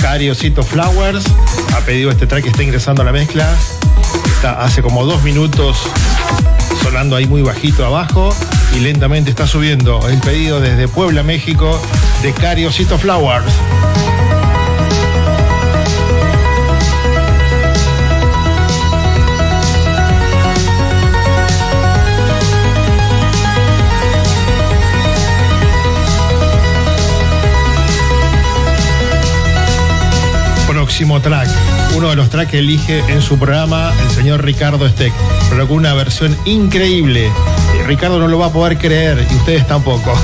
Cari 0.01 0.29
Osito 0.29 0.61
Flowers 0.61 1.25
ha 1.75 1.79
pedido 1.81 2.11
este 2.11 2.27
track 2.27 2.43
que 2.43 2.49
está 2.49 2.63
ingresando 2.63 3.01
a 3.01 3.05
la 3.05 3.11
mezcla. 3.11 3.47
Está 4.25 4.61
hace 4.61 4.81
como 4.81 5.05
dos 5.05 5.23
minutos 5.23 5.77
sonando 6.83 7.15
ahí 7.15 7.25
muy 7.25 7.41
bajito 7.41 7.85
abajo 7.85 8.35
y 8.75 8.81
lentamente 8.81 9.31
está 9.31 9.47
subiendo 9.47 10.07
el 10.09 10.19
pedido 10.19 10.59
desde 10.59 10.87
Puebla, 10.87 11.23
México, 11.23 11.79
de 12.21 12.33
Cariosito 12.33 12.97
Flowers. 12.99 13.53
Próximo 30.97 31.21
track, 31.21 31.47
uno 31.95 32.09
de 32.09 32.15
los 32.15 32.27
tracks 32.31 32.49
que 32.49 32.57
elige 32.57 33.03
en 33.07 33.21
su 33.21 33.37
programa 33.37 33.93
el 34.01 34.09
señor 34.09 34.43
Ricardo 34.43 34.89
Steck, 34.89 35.13
pero 35.47 35.67
con 35.67 35.77
una 35.77 35.93
versión 35.93 36.35
increíble. 36.45 37.31
Ricardo 37.85 38.17
no 38.17 38.27
lo 38.27 38.39
va 38.39 38.47
a 38.47 38.51
poder 38.51 38.79
creer 38.79 39.23
y 39.29 39.35
ustedes 39.35 39.67
tampoco. 39.67 40.15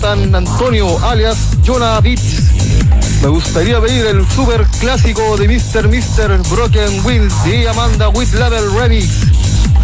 Jonathan 0.00 0.34
Antonio, 0.34 0.98
alias 1.04 1.36
Jonah 1.62 2.00
Beats. 2.00 2.22
Me 3.20 3.28
gustaría 3.28 3.78
pedir 3.82 4.06
el 4.06 4.26
super 4.30 4.66
clásico 4.80 5.36
de 5.36 5.46
Mr. 5.46 5.88
Mr. 5.88 6.38
Broken 6.48 7.04
Wings 7.04 7.34
y 7.46 7.66
Amanda 7.66 8.08
With 8.08 8.32
Level 8.32 8.72
Remix. 8.78 9.08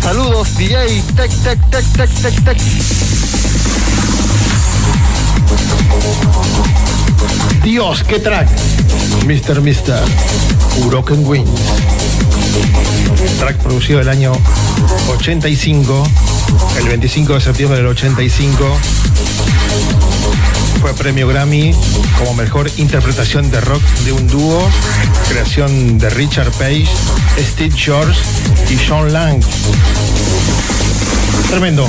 Saludos, 0.01 0.57
DJ. 0.57 1.03
Tech, 1.17 1.31
tech, 1.43 1.61
tech, 1.71 1.85
tech, 1.93 2.11
tech, 2.23 2.45
tech. 2.45 2.59
Dios, 7.63 8.03
qué 8.05 8.19
track. 8.19 8.49
Mr. 9.27 9.61
Mr. 9.61 10.01
Broken 10.87 11.27
Wings. 11.27 11.51
Track 13.39 13.57
producido 13.59 14.01
el 14.01 14.09
año 14.09 14.33
85, 15.11 16.09
el 16.79 16.89
25 16.89 17.35
de 17.35 17.41
septiembre 17.41 17.79
del 17.79 17.89
85 17.89 18.79
fue 20.81 20.95
premio 20.95 21.27
Grammy 21.29 21.75
como 22.19 22.35
mejor 22.35 22.71
interpretación 22.77 23.51
de 23.51 23.61
rock 23.61 23.83
de 24.05 24.13
un 24.13 24.27
dúo, 24.29 24.69
creación 25.29 25.99
de 25.99 26.11
Richard 26.11 26.51
Page, 26.53 26.87
Steve 27.39 27.75
George 27.77 28.21
y 28.71 28.77
Sean 28.77 29.13
Lang. 29.13 29.43
Tremendo. 31.51 31.89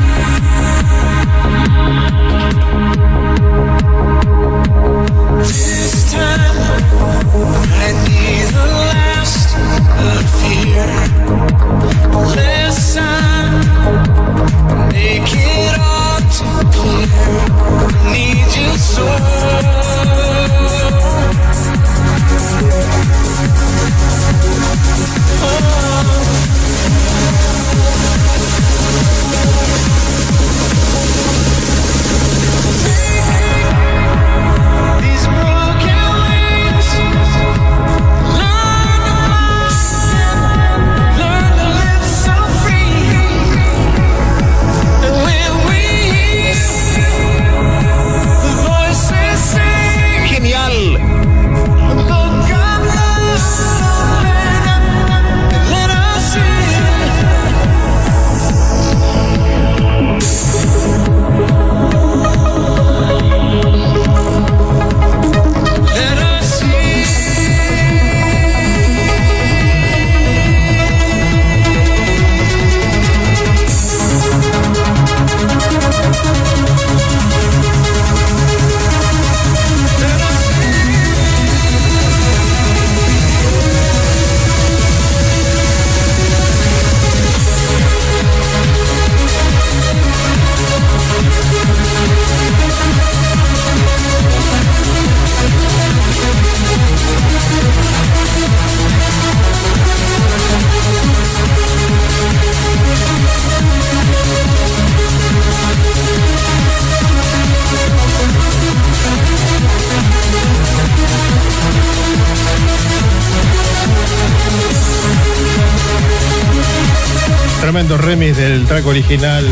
original 119.11 119.45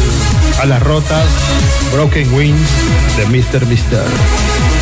a 0.61 0.65
las 0.67 0.81
rotas 0.81 1.27
Broken 1.91 2.33
Wings 2.33 2.69
de 3.17 3.25
Mr. 3.25 3.65
Mister. 3.65 3.65
Mister. 3.65 4.78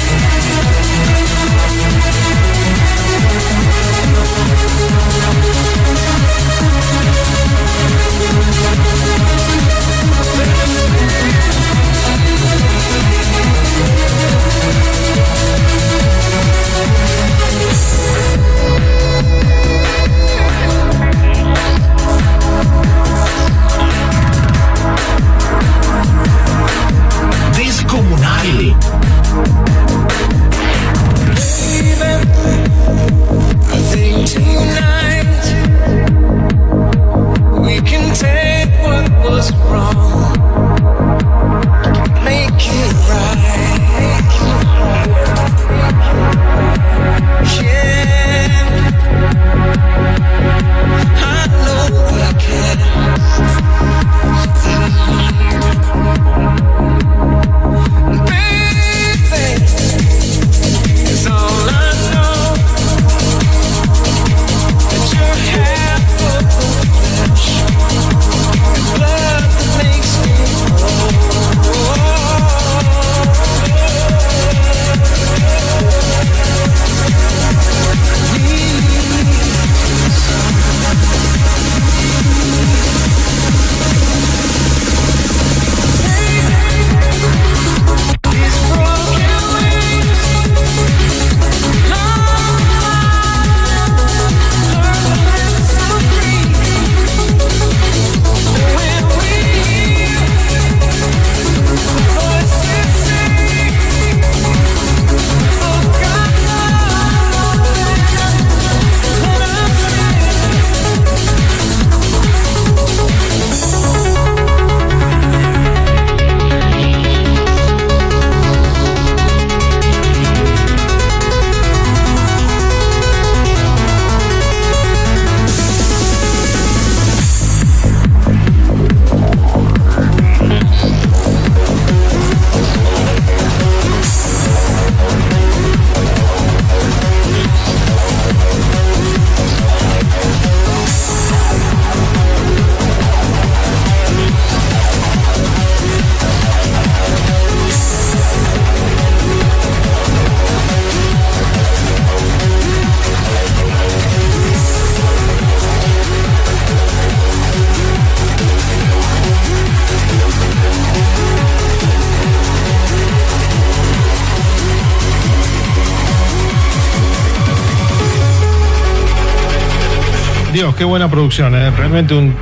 Qué 170.77 170.83
buena 170.83 171.09
producción, 171.09 171.55
¿eh? 171.55 171.71
realmente 171.71 172.13
un, 172.13 172.35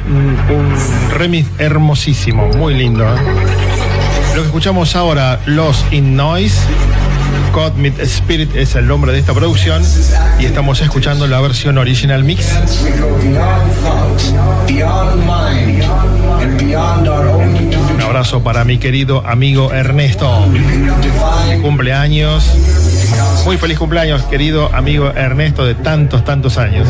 remix 1.12 1.48
hermosísimo, 1.58 2.48
muy 2.58 2.74
lindo. 2.74 3.04
¿eh? 3.04 3.18
Lo 4.36 4.42
que 4.42 4.48
escuchamos 4.48 4.96
ahora, 4.98 5.40
Los 5.46 5.86
in 5.92 6.18
Noise, 6.18 6.60
Cosmic 7.54 7.98
Spirit 8.00 8.54
es 8.56 8.76
el 8.76 8.88
nombre 8.88 9.14
de 9.14 9.20
esta 9.20 9.34
producción 9.34 9.82
y 10.40 10.46
estamos 10.46 10.82
escuchando 10.82 11.28
la 11.28 11.40
versión 11.40 11.78
original 11.78 12.26
mix. 12.26 12.54
Un 17.94 18.02
abrazo 18.02 18.44
para 18.44 18.66
mi 18.66 18.78
querido 18.78 19.26
amigo 19.26 19.72
Ernesto. 19.72 20.46
Cumpleaños. 21.62 22.54
Muy 23.46 23.58
feliz 23.58 23.78
cumpleaños, 23.78 24.24
querido 24.24 24.70
amigo 24.76 25.10
Ernesto, 25.16 25.66
de 25.66 25.76
tantos, 25.76 26.26
tantos 26.26 26.58
años. 26.58 26.88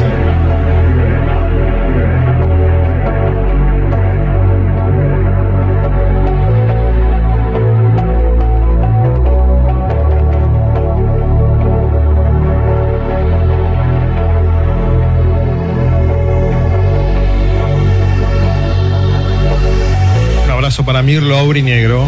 Para 20.85 21.01
Mirlo 21.01 21.37
Auri-Negro. 21.37 22.05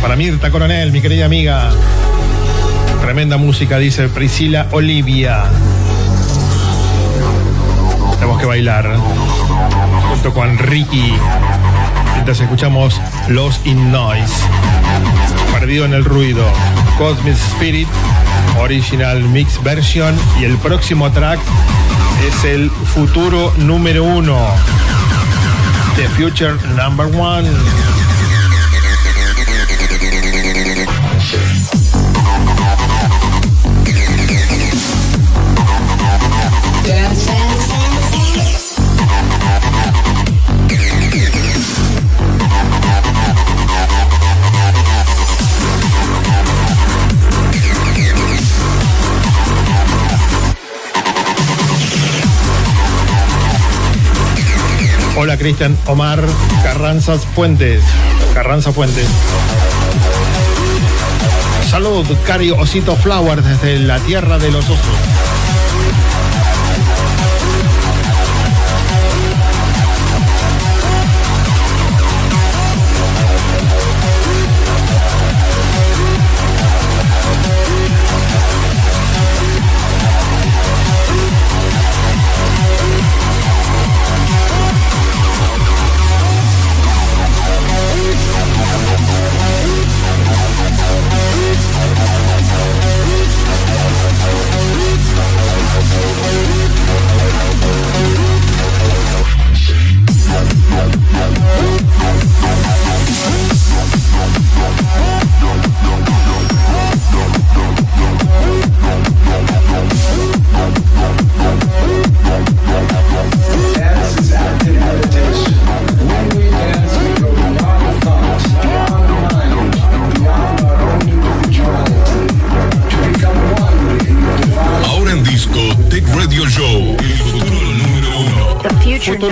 Para 0.00 0.16
Mirta 0.16 0.50
Coronel, 0.50 0.92
mi 0.92 1.02
querida 1.02 1.26
amiga. 1.26 1.70
Tremenda 3.02 3.36
música, 3.36 3.78
dice 3.78 4.08
Priscila 4.08 4.66
Olivia. 4.70 5.44
Tenemos 8.14 8.40
que 8.40 8.46
bailar. 8.46 8.96
Junto 10.08 10.32
con 10.32 10.56
Ricky. 10.58 11.14
Mientras 12.14 12.40
escuchamos 12.40 13.00
Los 13.28 13.60
in 13.64 13.92
Noise. 13.92 14.34
Perdido 15.52 15.84
en 15.84 15.92
el 15.92 16.04
ruido. 16.04 16.44
Cosmic 16.96 17.34
Spirit. 17.34 17.88
Original 18.58 19.22
Mix 19.22 19.62
Version. 19.62 20.14
Y 20.40 20.44
el 20.44 20.56
próximo 20.58 21.10
track 21.12 21.38
es 22.26 22.44
el 22.44 22.70
futuro 22.70 23.52
número 23.58 24.04
uno. 24.04 24.38
The 25.96 26.08
Future 26.08 26.54
Number 26.74 27.06
One. 27.06 27.48
Hola 55.24 55.38
Cristian 55.38 55.74
Omar 55.86 56.22
Carranzas 56.62 57.24
Fuentes. 57.34 57.82
Carranza 58.34 58.72
Fuentes. 58.72 59.06
Saludos, 61.70 62.18
Cari 62.26 62.50
Osito 62.50 62.94
Flowers 62.94 63.42
desde 63.42 63.78
la 63.78 63.98
tierra 64.00 64.38
de 64.38 64.50
los 64.50 64.66
osos. 64.66 65.13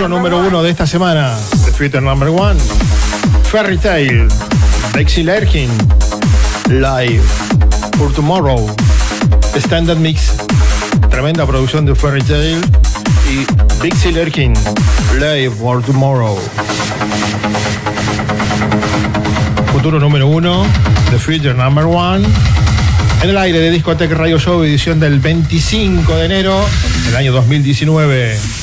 Número 0.07 0.39
uno 0.39 0.63
de 0.63 0.69
esta 0.69 0.87
semana. 0.87 1.37
The 1.65 1.71
Future 1.71 2.01
Number 2.01 2.29
One. 2.29 2.59
Fairy 3.51 3.77
Tail. 3.77 4.27
Lexi 4.95 5.23
Lerkin. 5.23 5.69
Live. 6.69 7.23
For 7.97 8.11
Tomorrow. 8.13 8.73
Standard 9.55 9.97
Mix. 9.97 10.33
Tremenda 11.09 11.45
producción 11.45 11.85
de 11.85 11.95
Fairy 11.95 12.21
Tail. 12.21 12.59
Y 13.29 13.45
Dixie 13.83 14.11
Lerkin. 14.11 14.53
Live 15.19 15.51
for 15.51 15.83
Tomorrow. 15.83 16.37
Futuro 19.71 19.99
número 19.99 20.27
uno. 20.27 20.65
The 21.11 21.19
Future 21.19 21.53
Number 21.53 21.85
One. 21.85 22.25
En 23.21 23.29
el 23.29 23.37
aire 23.37 23.59
de 23.59 23.71
Discoteca 23.71 24.15
Radio 24.15 24.37
Show, 24.37 24.63
edición 24.63 24.99
del 24.99 25.19
25 25.19 26.15
de 26.15 26.25
enero 26.25 26.65
del 27.05 27.15
año 27.15 27.31
2019. 27.31 28.62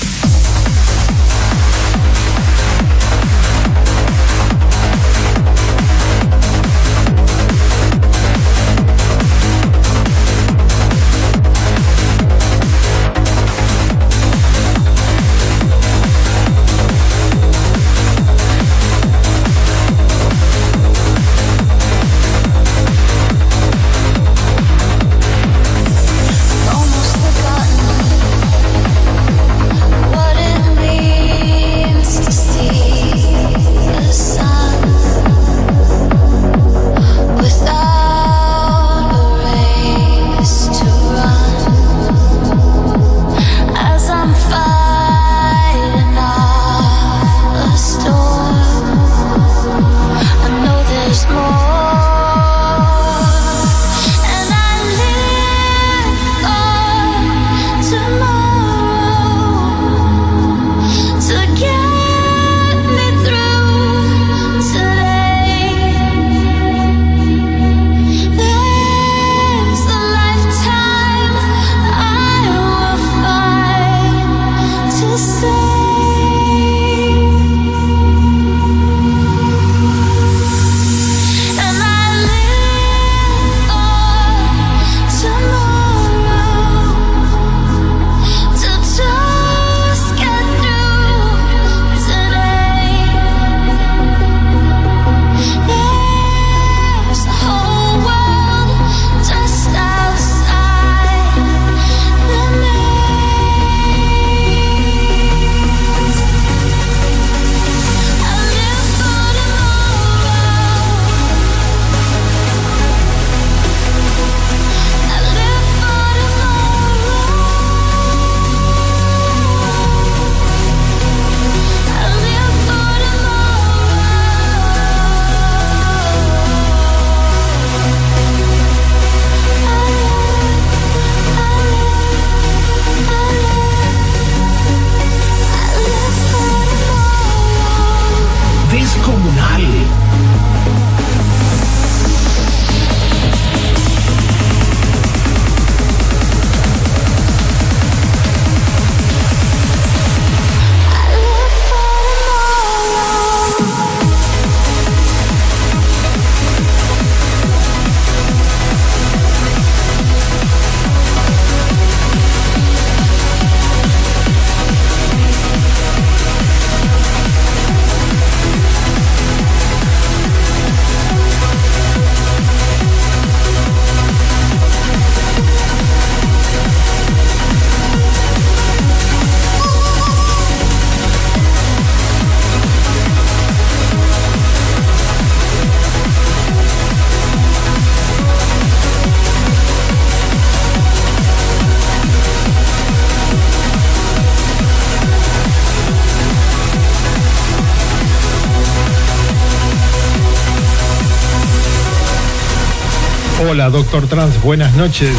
Hola, 203.50 203.68
doctor 203.68 204.06
Trans, 204.06 204.40
buenas 204.42 204.76
noches. 204.76 205.10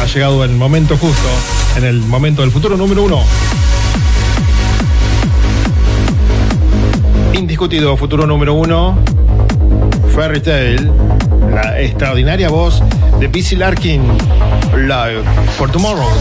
Ha 0.00 0.06
llegado 0.06 0.44
el 0.44 0.52
momento 0.52 0.96
justo, 0.96 1.28
en 1.76 1.82
el 1.82 1.98
momento 1.98 2.42
del 2.42 2.52
futuro 2.52 2.76
número 2.76 3.02
uno. 3.02 3.24
Indiscutido 7.32 7.96
futuro 7.96 8.28
número 8.28 8.54
uno, 8.54 8.96
Fairy 10.14 10.38
Tale, 10.38 10.88
la 11.52 11.80
extraordinaria 11.80 12.48
voz 12.48 12.80
de 13.18 13.26
Busy 13.26 13.56
Larkin, 13.56 14.02
live 14.76 15.24
for 15.58 15.68
tomorrow. 15.68 16.12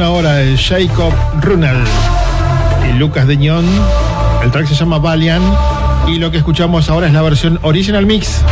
Ahora 0.00 0.42
es 0.42 0.66
Jacob 0.66 1.12
Runel 1.40 1.76
y 2.88 2.98
Lucas 2.98 3.26
Deñón. 3.28 3.64
El 4.42 4.50
track 4.50 4.66
se 4.66 4.74
llama 4.74 4.98
Valiant 4.98 5.44
y 6.08 6.18
lo 6.18 6.30
que 6.30 6.38
escuchamos 6.38 6.90
ahora 6.90 7.06
es 7.06 7.12
la 7.12 7.22
versión 7.22 7.60
Original 7.62 8.04
Mix. 8.04 8.42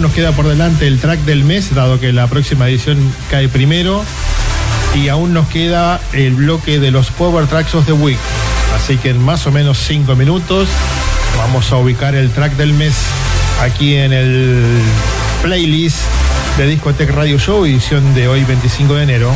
Nos 0.00 0.12
queda 0.12 0.30
por 0.32 0.46
delante 0.46 0.86
el 0.86 1.00
track 1.00 1.20
del 1.20 1.42
mes, 1.42 1.74
dado 1.74 1.98
que 1.98 2.12
la 2.12 2.28
próxima 2.28 2.68
edición 2.68 2.98
cae 3.30 3.48
primero. 3.48 4.04
Y 4.94 5.08
aún 5.08 5.32
nos 5.34 5.48
queda 5.48 6.00
el 6.12 6.34
bloque 6.34 6.78
de 6.78 6.92
los 6.92 7.10
Power 7.10 7.46
Tracks 7.46 7.74
of 7.74 7.84
the 7.86 7.92
Week. 7.92 8.18
Así 8.76 8.96
que 8.96 9.10
en 9.10 9.22
más 9.24 9.46
o 9.46 9.52
menos 9.52 9.76
5 9.78 10.14
minutos 10.14 10.68
vamos 11.36 11.72
a 11.72 11.76
ubicar 11.76 12.14
el 12.14 12.30
track 12.30 12.52
del 12.56 12.74
mes 12.74 12.94
aquí 13.60 13.96
en 13.96 14.12
el 14.12 14.62
playlist 15.42 15.98
de 16.56 16.66
Discotech 16.66 17.10
Radio 17.10 17.38
Show, 17.38 17.64
edición 17.64 18.14
de 18.14 18.28
hoy 18.28 18.44
25 18.44 18.94
de 18.94 19.02
enero. 19.02 19.32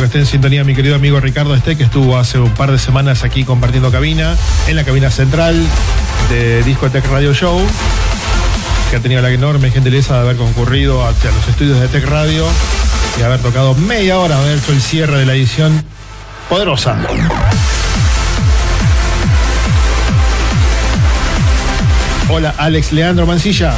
Que 0.00 0.06
esté 0.06 0.18
en 0.18 0.26
sintonía 0.26 0.64
mi 0.64 0.74
querido 0.74 0.94
amigo 0.94 1.20
Ricardo 1.20 1.54
Este, 1.54 1.76
que 1.76 1.84
estuvo 1.84 2.18
hace 2.18 2.38
un 2.38 2.50
par 2.50 2.70
de 2.70 2.78
semanas 2.78 3.24
aquí 3.24 3.44
compartiendo 3.44 3.90
cabina, 3.90 4.36
en 4.68 4.76
la 4.76 4.84
cabina 4.84 5.10
central 5.10 5.54
de 6.28 6.62
Discotech 6.64 7.06
Radio 7.06 7.32
Show, 7.32 7.60
que 8.90 8.96
ha 8.96 9.00
tenido 9.00 9.22
la 9.22 9.30
enorme 9.30 9.70
gentileza 9.70 10.14
de 10.14 10.20
haber 10.20 10.36
concurrido 10.36 11.06
hacia 11.06 11.30
los 11.30 11.48
estudios 11.48 11.80
de 11.80 11.88
Tech 11.88 12.04
Radio 12.04 12.44
y 13.18 13.22
haber 13.22 13.40
tocado 13.40 13.74
media 13.74 14.18
hora, 14.18 14.38
haber 14.38 14.58
hecho 14.58 14.72
el 14.72 14.82
cierre 14.82 15.18
de 15.18 15.26
la 15.26 15.34
edición 15.34 15.82
poderosa. 16.48 16.96
Hola, 22.28 22.54
Alex 22.58 22.92
Leandro 22.92 23.26
Mancilla. 23.26 23.72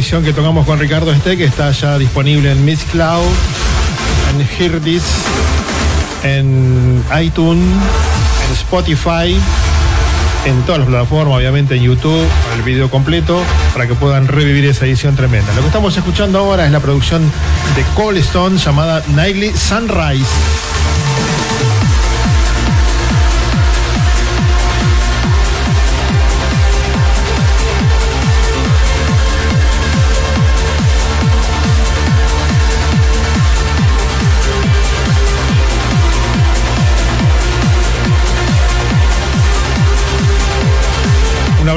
Edición 0.00 0.24
que 0.24 0.32
tocamos 0.32 0.64
con 0.64 0.78
Ricardo 0.78 1.12
Este, 1.12 1.36
que 1.36 1.44
está 1.44 1.70
ya 1.72 1.98
disponible 1.98 2.50
en 2.50 2.64
Miss 2.64 2.84
Cloud, 2.90 3.28
en 4.30 4.48
Hirdis, 4.58 5.02
en 6.22 7.04
iTunes, 7.22 7.62
en 8.46 8.52
Spotify, 8.54 9.38
en 10.46 10.62
todas 10.62 10.78
las 10.78 10.88
plataformas, 10.88 11.36
obviamente 11.36 11.76
en 11.76 11.82
YouTube, 11.82 12.26
el 12.56 12.62
video 12.62 12.88
completo, 12.90 13.42
para 13.74 13.86
que 13.86 13.94
puedan 13.94 14.26
revivir 14.26 14.64
esa 14.64 14.86
edición 14.86 15.16
tremenda. 15.16 15.52
Lo 15.52 15.60
que 15.60 15.66
estamos 15.66 15.94
escuchando 15.94 16.38
ahora 16.38 16.64
es 16.64 16.72
la 16.72 16.80
producción 16.80 17.20
de 17.76 17.82
Cole 17.94 18.20
Stone 18.20 18.56
llamada 18.56 19.02
Nightly 19.14 19.52
Sunrise. 19.52 20.24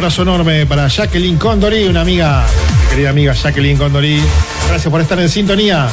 Abrazo 0.04 0.24
enorme 0.24 0.66
para 0.66 0.86
Jacqueline 0.90 1.38
Condori, 1.38 1.86
una 1.86 2.02
amiga, 2.02 2.46
mi 2.82 2.90
querida 2.90 3.10
amiga 3.12 3.32
Jacqueline 3.32 3.78
Condori. 3.78 4.22
Gracias 4.68 4.92
por 4.92 5.00
estar 5.00 5.18
en 5.18 5.30
sintonía. 5.30 5.88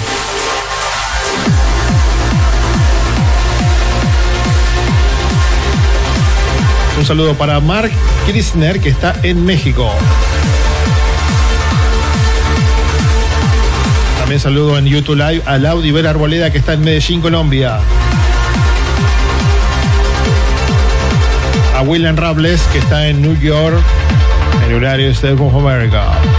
Un 6.98 7.06
saludo 7.06 7.34
para 7.34 7.60
Mark 7.60 7.92
Kirchner, 8.26 8.80
que 8.80 8.88
está 8.88 9.14
en 9.22 9.44
México. 9.44 9.88
También 14.18 14.40
saludo 14.40 14.76
en 14.76 14.86
YouTube 14.86 15.18
Live 15.18 15.42
a 15.46 15.56
Laudi 15.56 15.92
Vera 15.92 16.10
Arboleda, 16.10 16.50
que 16.50 16.58
está 16.58 16.72
en 16.72 16.80
Medellín, 16.80 17.20
Colombia. 17.20 17.78
a 21.80 21.82
William 21.82 22.14
Rables, 22.14 22.60
que 22.72 22.78
está 22.78 23.08
en 23.08 23.22
New 23.22 23.40
York, 23.40 23.82
en 24.70 24.76
horario 24.76 25.12
State 25.12 25.42
of 25.42 25.54
America. 25.54 26.29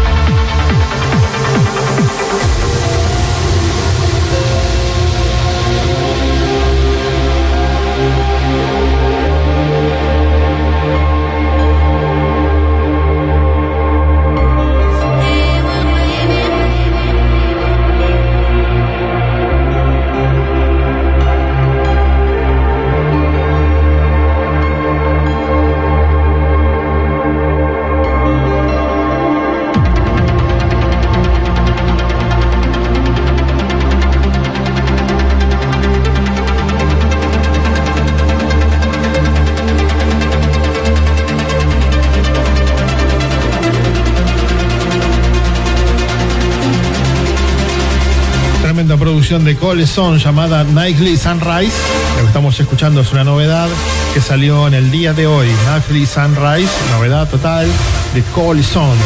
De 49.32 49.56
Cole 49.56 49.88
Son 49.88 50.18
llamada 50.18 50.66
Nightly 50.66 51.16
Sunrise. 51.16 51.72
Lo 52.18 52.24
que 52.24 52.28
estamos 52.28 52.60
escuchando 52.60 53.00
es 53.00 53.14
una 53.14 53.24
novedad 53.24 53.70
que 54.14 54.20
salió 54.20 54.68
en 54.68 54.74
el 54.74 54.92
día 54.92 55.14
de 55.14 55.26
hoy. 55.26 55.48
Nightly 55.68 56.06
Sunrise, 56.06 56.70
novedad 56.92 57.30
total 57.30 57.66
de 58.14 58.24
Cole 58.36 58.62
Son. 58.62 58.98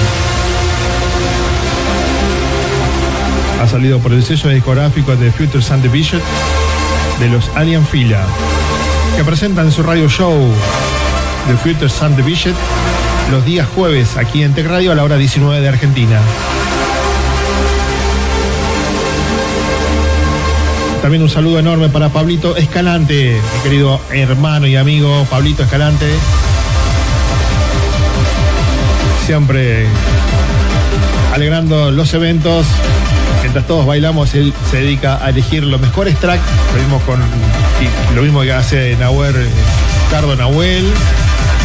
Ha 3.62 3.68
salido 3.68 4.00
por 4.00 4.14
el 4.14 4.24
sello 4.24 4.50
discográfico 4.50 5.16
de 5.16 5.32
Future 5.32 5.62
Sun 5.62 5.84
Division 5.84 6.24
de 7.20 7.30
los 7.30 7.52
Alien 7.54 7.86
Fila, 7.86 8.26
que 9.16 9.24
presentan 9.24 9.72
su 9.72 9.84
radio 9.84 10.10
show 10.10 10.36
de 11.48 11.56
Future 11.58 11.88
Sun 11.90 12.16
Division 12.16 12.56
los 13.30 13.46
días 13.46 13.68
jueves 13.76 14.18
aquí 14.18 14.42
en 14.42 14.56
Tech 14.56 14.66
Radio 14.66 14.92
a 14.92 14.96
la 14.96 15.04
hora 15.04 15.18
19 15.18 15.62
de 15.62 15.70
Argentina. 15.70 16.20
También 21.02 21.22
un 21.22 21.30
saludo 21.30 21.60
enorme 21.60 21.90
para 21.90 22.10
Pablito 22.10 22.56
Escalante, 22.58 23.40
mi 23.56 23.64
querido 23.64 24.00
hermano 24.12 24.68
y 24.68 24.76
amigo 24.76 25.26
Pablito 25.30 25.64
Escalante. 25.64 26.06
Siempre 29.26 29.88
alegrando 31.34 31.92
los 31.92 32.14
eventos. 32.14 32.66
Mientras 33.42 33.68
todos 33.68 33.86
bailamos, 33.86 34.34
él 34.34 34.54
se 34.72 34.78
dedica 34.78 35.24
a 35.24 35.30
elegir 35.30 35.64
los 35.64 35.80
mejores 35.80 36.18
tracks. 36.20 36.42
Lo 36.74 36.80
mismo 36.82 37.00
con 37.02 37.20
lo 38.16 38.22
mismo 38.22 38.42
que 38.42 38.54
hace 38.54 38.96
Nahuel, 38.98 39.36
eh, 39.36 39.48
Ricardo 40.06 40.36
Nahuel. 40.36 40.92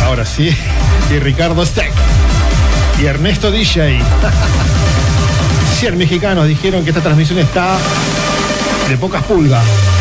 Ahora 0.04 0.26
sí. 0.26 0.54
Y 1.10 1.18
Ricardo 1.18 1.66
Steck. 1.66 1.90
Y 3.02 3.06
Ernesto 3.06 3.50
DJ. 3.50 3.98
100 5.80 5.98
mexicanos 5.98 6.46
dijeron 6.46 6.84
que 6.84 6.90
esta 6.90 7.02
transmisión 7.02 7.40
está 7.40 7.78
de 8.90 8.96
pocas 8.96 9.22
pulgas. 9.22 9.99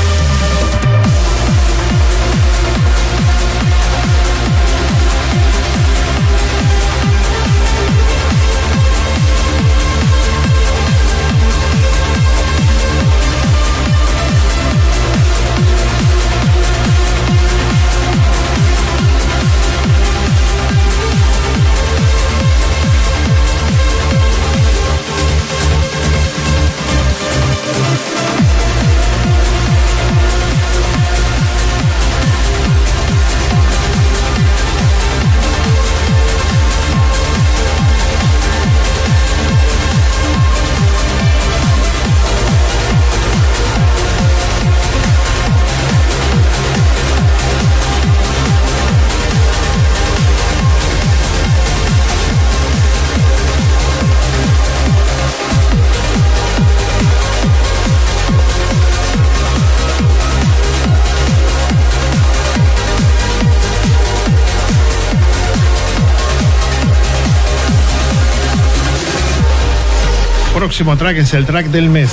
Próximo 70.79 70.95
track 70.95 71.17
es 71.17 71.33
el 71.33 71.45
track 71.45 71.65
del 71.71 71.89
mes. 71.89 72.09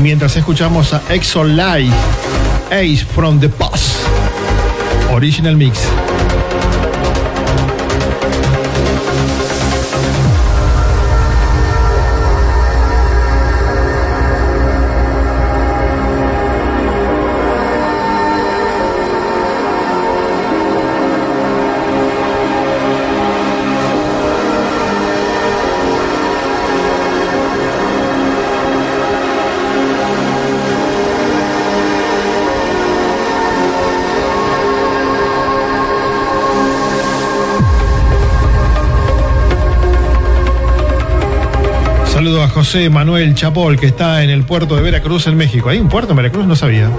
Mientras 0.00 0.36
escuchamos 0.36 0.94
a 0.94 1.02
Exo 1.08 1.42
Live, 1.42 1.92
Ace 2.70 3.04
from 3.04 3.40
the 3.40 3.48
Boss, 3.48 3.96
Original 5.10 5.56
Mix. 5.56 5.80
A 42.36 42.48
José 42.48 42.90
Manuel 42.90 43.34
Chapol, 43.34 43.80
que 43.80 43.86
está 43.86 44.22
en 44.22 44.28
el 44.28 44.44
puerto 44.44 44.76
de 44.76 44.82
Veracruz, 44.82 45.26
en 45.26 45.36
México. 45.36 45.70
¿Hay 45.70 45.78
un 45.78 45.88
puerto 45.88 46.10
en 46.10 46.16
Veracruz? 46.18 46.46
No 46.46 46.54
sabía. 46.54 46.90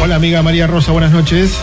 Hola 0.00 0.16
amiga 0.16 0.42
María 0.42 0.66
Rosa, 0.68 0.92
buenas 0.92 1.10
noches. 1.10 1.60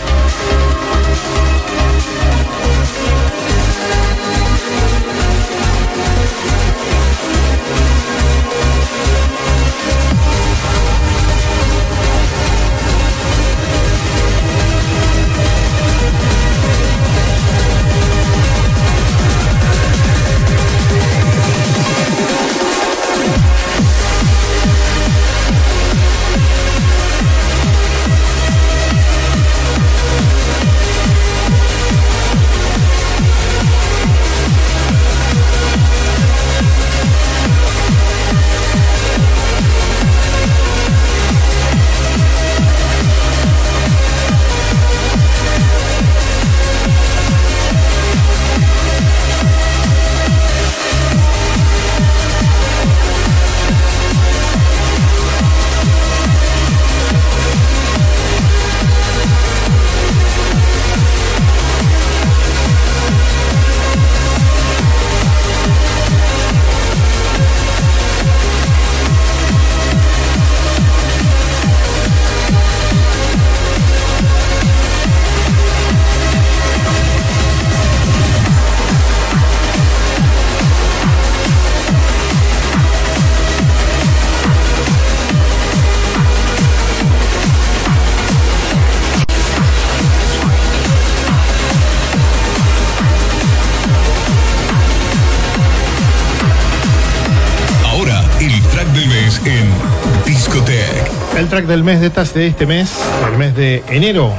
Track 101.50 101.66
del 101.66 101.82
mes 101.82 102.00
de, 102.00 102.06
este 102.46 102.64
mes, 102.64 102.92
el 103.32 103.36
mes 103.36 103.56
de 103.56 103.82
enero, 103.88 104.32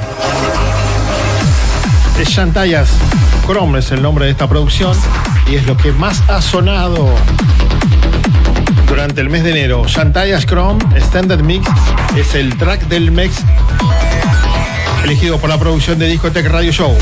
es 2.17 2.29
Shantayas. 2.29 2.89
Chrome 3.45 3.79
es 3.79 3.91
el 3.91 4.01
nombre 4.01 4.23
de 4.25 4.31
esta 4.31 4.47
producción 4.47 4.95
y 5.51 5.55
es 5.55 5.67
lo 5.67 5.75
que 5.75 5.91
más 5.91 6.23
ha 6.29 6.41
sonado 6.41 7.13
durante 8.87 9.19
el 9.19 9.29
mes 9.29 9.43
de 9.43 9.51
enero. 9.51 9.83
Shantayas 9.87 10.45
Chrome 10.45 10.79
Standard 10.95 11.43
Mix 11.43 11.67
es 12.15 12.33
el 12.33 12.55
track 12.57 12.87
del 12.87 13.11
mes 13.11 13.31
elegido 15.03 15.37
por 15.37 15.49
la 15.49 15.57
producción 15.57 15.99
de 15.99 16.07
Discotech 16.07 16.47
Radio 16.47 16.71
Show. 16.71 16.95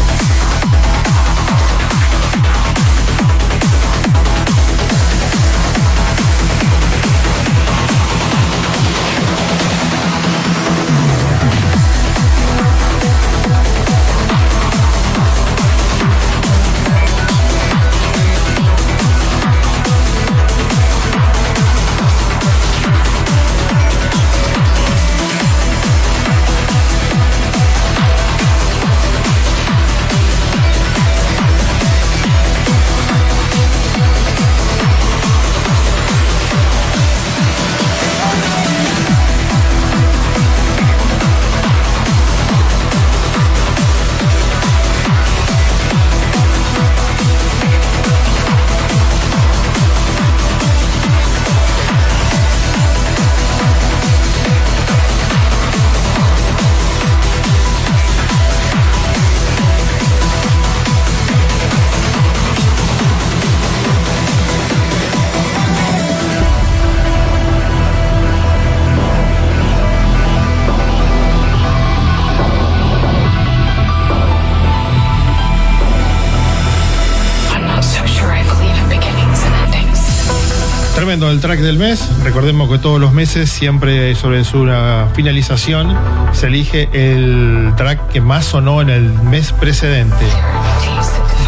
Track 81.40 81.60
del 81.60 81.78
mes. 81.78 82.07
Recordemos 82.24 82.70
que 82.70 82.80
todos 82.80 82.99
los 82.99 83.14
meses, 83.14 83.49
siempre 83.49 84.14
sobre 84.16 84.44
su 84.44 84.68
finalización, 85.14 85.95
se 86.34 86.48
elige 86.48 86.90
el 86.91 87.74
track 87.78 88.10
que 88.10 88.22
más 88.22 88.45
sonó 88.45 88.82
en 88.82 88.90
el 88.90 89.03
mes 89.03 89.53
precedente. 89.53 90.26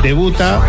Debuta 0.01 0.61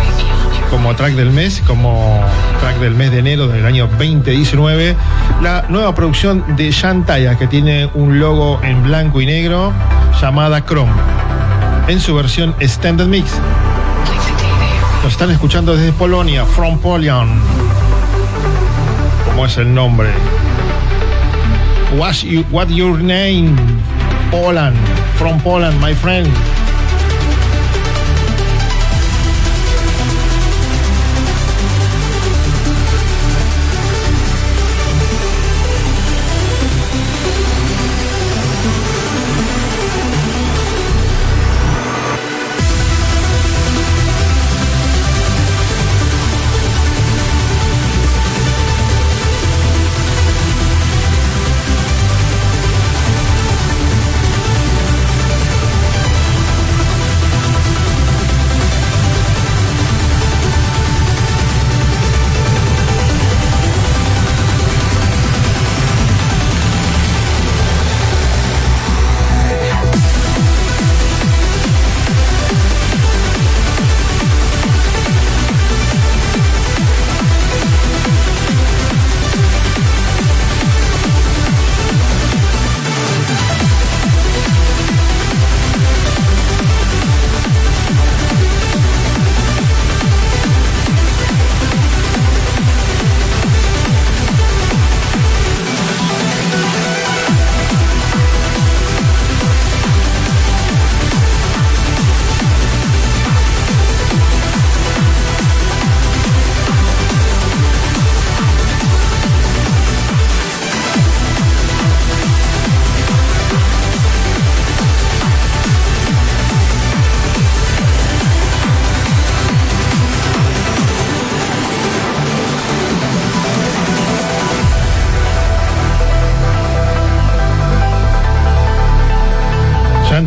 como 0.70 0.94
track 0.96 1.12
del 1.14 1.30
mes, 1.30 1.62
como 1.66 2.20
track 2.60 2.78
del 2.78 2.94
mes 2.94 3.10
de 3.12 3.18
enero 3.18 3.46
del 3.48 3.64
año 3.64 3.86
2019, 3.86 4.96
la 5.42 5.66
nueva 5.68 5.94
producción 5.94 6.56
de 6.56 6.70
Shantaya, 6.70 7.36
que 7.36 7.46
tiene 7.46 7.88
un 7.94 8.18
logo 8.18 8.60
en 8.62 8.82
blanco 8.82 9.20
y 9.20 9.26
negro 9.26 9.72
llamada 10.20 10.64
Chrome, 10.64 10.92
en 11.88 12.00
su 12.00 12.14
versión 12.14 12.54
Standard 12.60 13.08
Mix. 13.08 13.32
Nos 15.04 15.12
están 15.12 15.30
escuchando 15.30 15.76
desde 15.76 15.92
Polonia, 15.92 16.44
From 16.44 16.78
Polion. 16.78 17.61
¿Cómo 19.32 19.46
es 19.46 19.56
el 19.56 19.72
nombre? 19.72 20.10
What's 21.96 22.22
you, 22.22 22.42
what 22.50 22.68
your 22.68 22.98
name? 22.98 23.56
Poland. 24.30 24.76
From 25.16 25.40
Poland, 25.40 25.80
my 25.80 25.94
friend. 25.94 26.28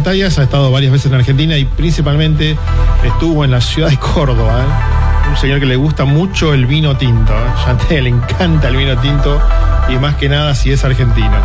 Pantallas, 0.05 0.37
ha 0.37 0.43
estado 0.43 0.71
varias 0.71 0.91
veces 0.91 1.07
en 1.07 1.15
Argentina 1.15 1.57
y 1.57 1.65
principalmente 1.65 2.55
estuvo 3.03 3.43
en 3.43 3.49
la 3.49 3.59
ciudad 3.59 3.89
de 3.89 3.97
Córdoba. 3.97 4.61
¿eh? 4.61 5.29
Un 5.31 5.35
señor 5.35 5.59
que 5.59 5.65
le 5.65 5.77
gusta 5.77 6.05
mucho 6.05 6.53
el 6.53 6.67
vino 6.67 6.95
tinto. 6.95 7.33
¿eh? 7.89 8.01
Le 8.03 8.09
encanta 8.09 8.67
el 8.67 8.75
vino 8.77 8.95
tinto 8.99 9.41
y 9.89 9.97
más 9.97 10.13
que 10.17 10.29
nada 10.29 10.53
si 10.53 10.71
es 10.71 10.85
argentino. 10.85 11.35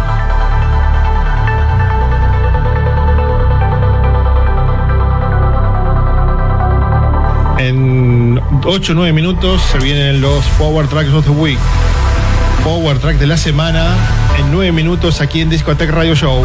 En 7.59 8.43
8 8.63 8.93
o 8.93 8.95
9 8.95 9.15
minutos 9.15 9.63
se 9.73 9.79
vienen 9.79 10.21
los 10.21 10.45
Power 10.59 10.87
Tracks 10.87 11.15
of 11.15 11.25
the 11.25 11.31
Week. 11.31 11.59
Power 12.63 12.99
Track 12.99 13.17
de 13.17 13.27
la 13.27 13.39
semana 13.39 13.97
en 14.39 14.53
9 14.53 14.71
minutos 14.73 15.23
aquí 15.23 15.41
en 15.41 15.49
Discotech 15.49 15.89
Radio 15.89 16.15
Show. 16.15 16.45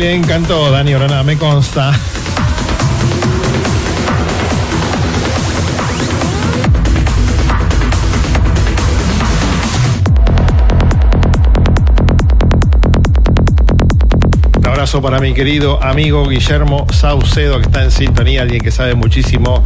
Le 0.00 0.14
encantó 0.14 0.70
Dani 0.70 0.94
Orana, 0.94 1.22
me 1.22 1.36
consta. 1.36 1.92
Un 14.56 14.66
abrazo 14.66 15.02
para 15.02 15.18
mi 15.18 15.34
querido 15.34 15.82
amigo 15.82 16.26
Guillermo 16.26 16.86
Saucedo, 16.90 17.58
que 17.58 17.66
está 17.66 17.84
en 17.84 17.90
sintonía, 17.90 18.40
alguien 18.40 18.62
que 18.62 18.70
sabe 18.70 18.94
muchísimo 18.94 19.62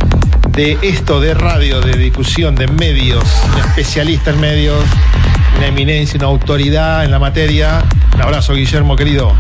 de 0.49 0.77
esto 0.83 1.21
de 1.21 1.35
radio, 1.35 1.81
de 1.81 1.97
difusión, 1.97 2.57
de 2.57 2.67
medios, 2.67 3.23
un 3.53 3.61
especialista 3.61 4.33
en 4.33 4.41
medios, 4.41 4.83
una 5.59 5.69
eminencia, 5.69 6.19
una 6.19 6.27
autoridad 6.27 7.05
en 7.05 7.13
la 7.13 7.21
materia. 7.21 7.85
Un 8.17 8.23
abrazo, 8.23 8.55
Guillermo, 8.55 8.97
querido. 8.97 9.33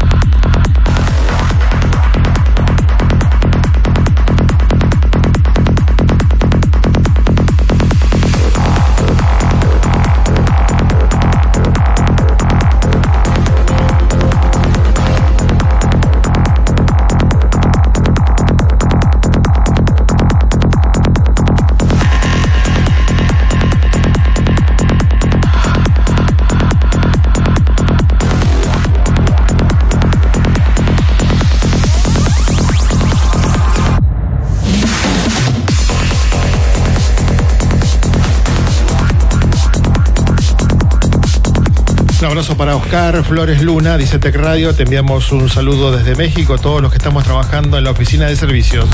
Abrazo 42.45 42.59
para 42.59 42.77
Oscar 42.77 43.25
Flores 43.25 43.63
Luna, 43.63 43.97
dice 43.97 44.19
Tech 44.19 44.37
Radio. 44.37 44.75
Te 44.75 44.83
enviamos 44.83 45.33
un 45.33 45.49
saludo 45.49 45.91
desde 45.93 46.15
México, 46.15 46.59
todos 46.59 46.83
los 46.83 46.91
que 46.91 46.99
estamos 46.99 47.25
trabajando 47.25 47.79
en 47.79 47.85
la 47.85 47.93
oficina 47.93 48.27
de 48.27 48.37
servicios. 48.37 48.87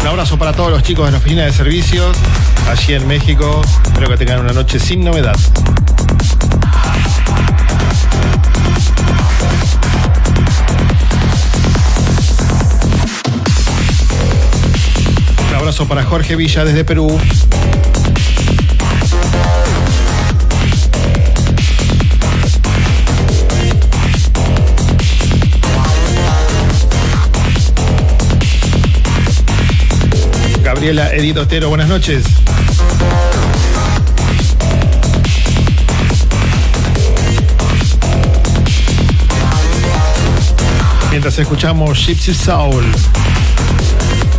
Un 0.00 0.06
abrazo 0.06 0.38
para 0.38 0.54
todos 0.54 0.70
los 0.70 0.82
chicos 0.82 1.04
de 1.04 1.12
la 1.12 1.18
oficina 1.18 1.44
de 1.44 1.52
servicios, 1.52 2.16
allí 2.66 2.94
en 2.94 3.06
México. 3.06 3.60
Espero 3.84 4.08
que 4.08 4.16
tengan 4.16 4.40
una 4.40 4.54
noche 4.54 4.78
sin 4.78 5.04
novedad. 5.04 5.36
Un 15.50 15.54
abrazo 15.56 15.86
para 15.86 16.04
Jorge 16.04 16.36
Villa 16.36 16.64
desde 16.64 16.84
Perú. 16.84 17.20
Edith 30.88 31.36
Otero, 31.36 31.68
buenas 31.68 31.86
noches. 31.86 32.24
Mientras 41.10 41.38
escuchamos 41.38 41.98
Gypsy 41.98 42.32
Soul 42.32 42.86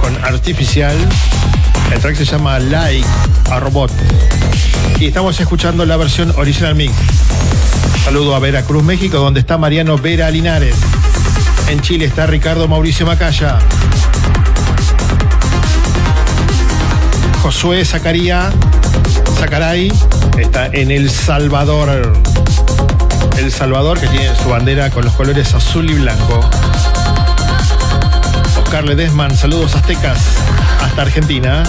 con 0.02 0.16
Artificial, 0.26 0.98
el 1.94 2.00
track 2.00 2.16
se 2.16 2.26
llama 2.26 2.58
Like 2.58 3.06
a 3.52 3.60
Robot. 3.60 3.92
Y 5.00 5.06
estamos 5.06 5.40
escuchando 5.40 5.86
la 5.86 5.98
versión 5.98 6.34
original 6.36 6.74
mix. 6.74 6.94
Saludo 8.04 8.36
a 8.36 8.40
Veracruz, 8.40 8.84
México, 8.84 9.20
donde 9.20 9.42
está 9.42 9.60
Mariano 9.60 10.00
Vera 10.00 10.32
Linares. 10.32 10.78
En 11.68 11.80
Chile 11.82 12.06
está 12.06 12.26
Ricardo 12.26 12.68
Mauricio 12.68 13.06
Macaya. 13.06 13.60
Josué 17.42 17.86
Zacaría, 17.86 18.52
Zacaray, 19.40 19.92
está 20.38 20.68
en 20.68 20.92
El 20.92 21.10
Salvador. 21.10 22.14
El 23.38 23.52
Salvador 23.52 24.00
que 24.00 24.08
tiene 24.08 24.36
su 24.36 24.50
bandera 24.50 24.90
con 24.90 25.06
los 25.06 25.14
colores 25.14 25.54
azul 25.54 25.90
y 25.90 25.94
blanco. 25.94 26.42
Oscar 28.62 28.84
Ledesman, 28.84 29.36
saludos 29.36 29.76
aztecas 29.76 30.20
hasta 30.84 31.02
Argentina. 31.02 31.64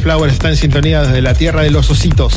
Flowers 0.00 0.32
está 0.32 0.48
en 0.48 0.56
sintonía 0.56 1.02
desde 1.02 1.20
la 1.20 1.34
tierra 1.34 1.62
de 1.62 1.70
los 1.70 1.90
ositos. 1.90 2.34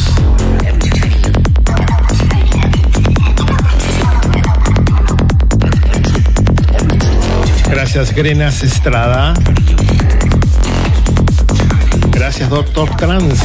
Gracias, 7.70 8.14
Grenas 8.14 8.64
Estrada. 8.64 9.34
Gracias, 12.12 12.50
Doctor 12.50 12.90
Trans. 12.98 13.40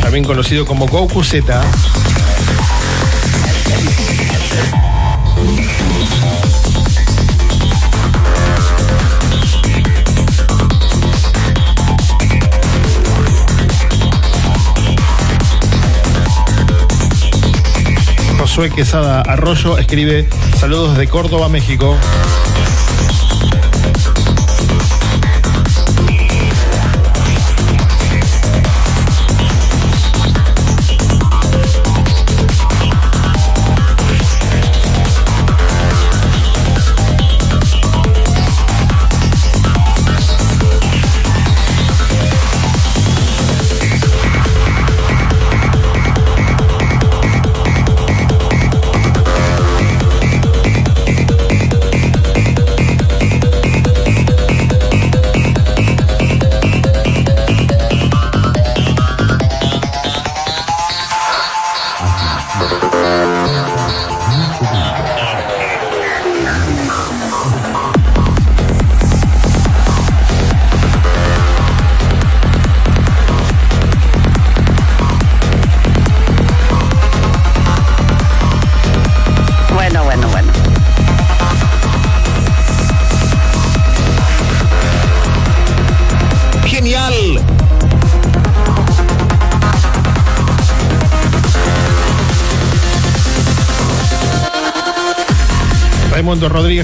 También 0.00 0.24
conocido 0.24 0.64
como 0.64 0.86
Goku 0.86 1.22
Z. 1.22 1.62
Josué 18.56 18.70
Quesada 18.70 19.20
Arroyo 19.20 19.76
escribe 19.76 20.26
saludos 20.58 20.96
de 20.96 21.06
Córdoba, 21.06 21.50
México. 21.50 21.94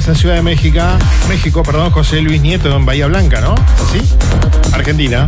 En 0.05 0.17
Ciudad 0.17 0.35
de 0.35 0.43
México, 0.43 0.81
México, 1.29 1.63
perdón, 1.63 1.93
José 1.93 2.21
Luis 2.21 2.43
Nieto 2.43 2.75
en 2.77 2.85
Bahía 2.85 3.07
Blanca, 3.07 3.41
¿no? 3.41 3.55
¿Así? 3.55 4.01
Argentina. 4.73 5.25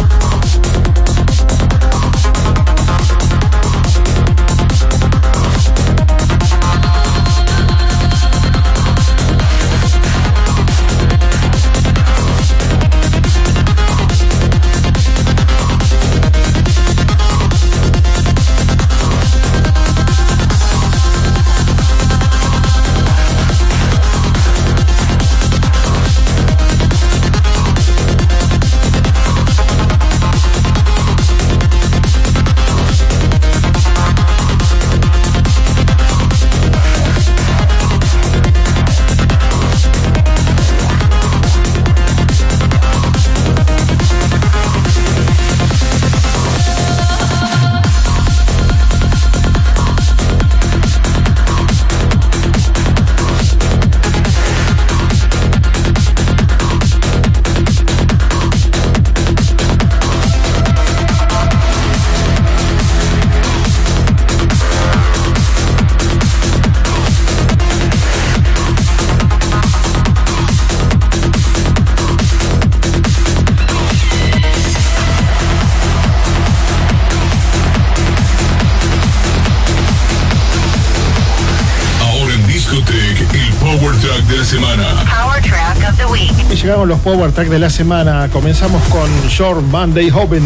Los 86.86 87.00
Power 87.00 87.32
Track 87.32 87.48
de 87.48 87.58
la 87.58 87.70
semana. 87.70 88.28
Comenzamos 88.30 88.82
con 88.88 89.10
Short 89.28 89.62
Monday 89.62 90.10
Hoven. 90.10 90.42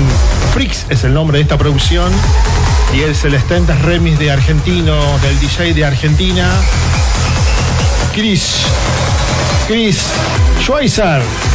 Frix 0.52 0.86
es 0.88 1.02
el 1.04 1.12
nombre 1.12 1.38
de 1.38 1.42
esta 1.42 1.58
producción. 1.58 2.12
Y 2.94 3.00
el 3.00 3.14
Celestenta 3.14 3.74
remix 3.76 4.18
de 4.18 4.30
argentino, 4.30 4.96
del 5.18 5.40
DJ 5.40 5.74
de 5.74 5.84
Argentina. 5.84 6.48
Chris. 8.14 8.66
Chris 9.66 10.00
Schweizer. 10.60 11.47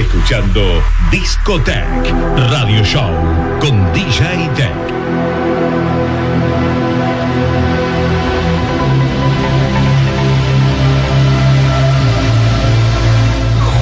Escuchando 0.00 0.82
Discotech 1.10 2.12
Radio 2.50 2.82
Show 2.84 3.10
con 3.60 3.92
DJ 3.92 4.50
Tech. 4.56 4.70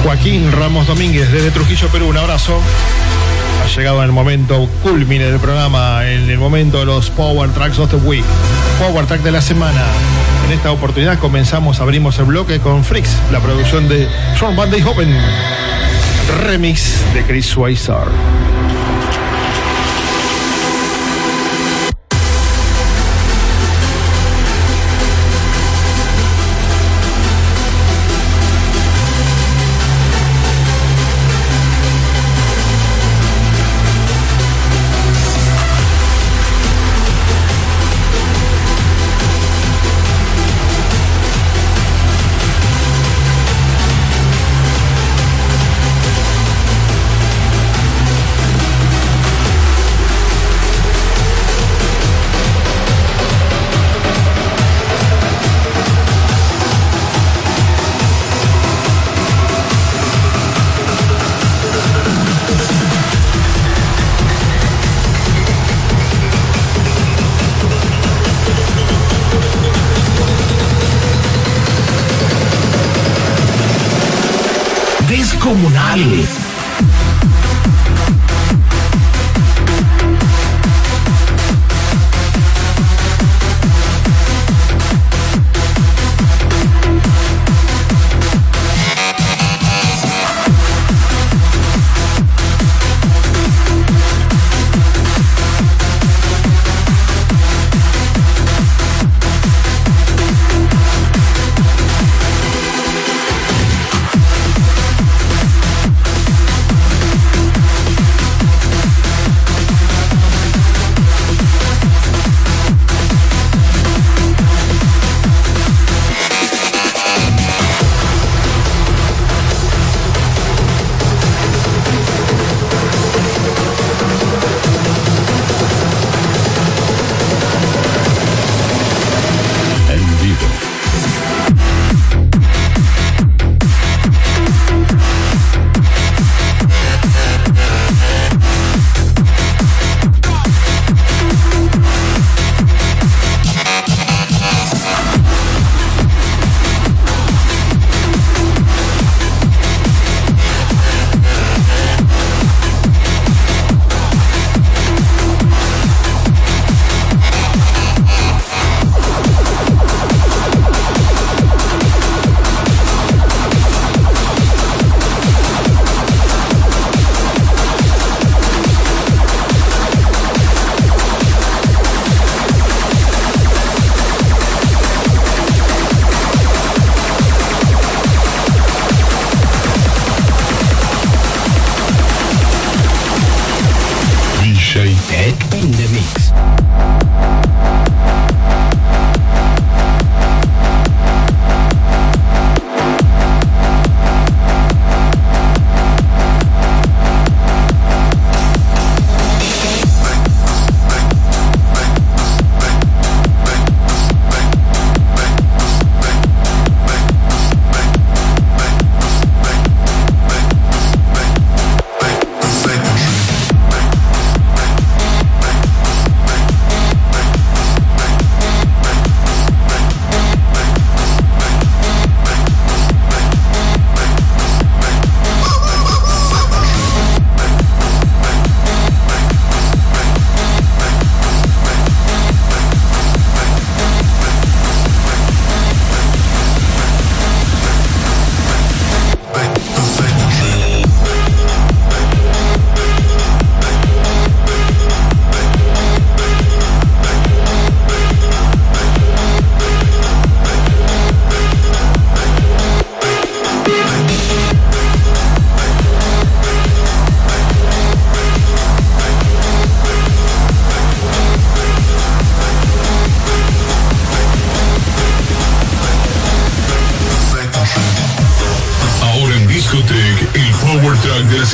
Joaquín 0.03 0.51
Ramos 0.51 0.87
Domínguez 0.87 1.31
desde 1.31 1.51
Trujillo, 1.51 1.87
Perú. 1.89 2.07
Un 2.07 2.17
abrazo. 2.17 2.59
Ha 3.63 3.67
llegado 3.67 4.03
el 4.03 4.11
momento 4.11 4.67
culmine 4.83 5.25
del 5.25 5.39
programa, 5.39 6.05
en 6.05 6.29
el 6.29 6.37
momento 6.37 6.79
de 6.79 6.85
los 6.85 7.09
Power 7.09 7.49
Tracks 7.51 7.79
of 7.79 7.91
the 7.91 7.97
Week. 7.97 8.25
Power 8.79 9.05
Track 9.05 9.21
de 9.21 9.31
la 9.31 9.41
semana. 9.41 9.83
En 10.47 10.51
esta 10.51 10.71
oportunidad 10.71 11.19
comenzamos, 11.19 11.79
abrimos 11.79 12.17
el 12.19 12.25
bloque 12.25 12.59
con 12.59 12.83
Frix, 12.83 13.15
la 13.31 13.39
producción 13.39 13.87
de 13.87 14.07
Sean 14.37 14.55
Van 14.55 14.69
Hoven. 14.83 15.78
Remix 16.49 17.03
de 17.13 17.21
Chris 17.21 17.45
Schweizer. 17.45 18.07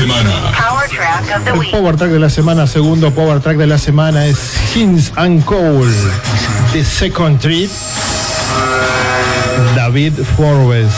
Semana. 0.06 0.52
Power 0.52 0.88
track 0.88 1.36
of 1.36 1.44
the 1.46 1.52
El 1.52 1.60
week. 1.60 1.72
Power 1.72 1.96
Track 1.96 2.12
de 2.12 2.20
la 2.20 2.30
semana, 2.30 2.68
segundo 2.68 3.12
Power 3.12 3.40
Track 3.40 3.58
de 3.58 3.66
la 3.66 3.80
semana 3.80 4.28
es 4.28 4.38
Hins 4.76 5.12
and 5.16 5.44
Cole, 5.46 5.92
The 6.74 6.84
Second 6.84 7.40
Trip, 7.40 7.72
David 9.76 10.14
Forbes, 10.38 10.92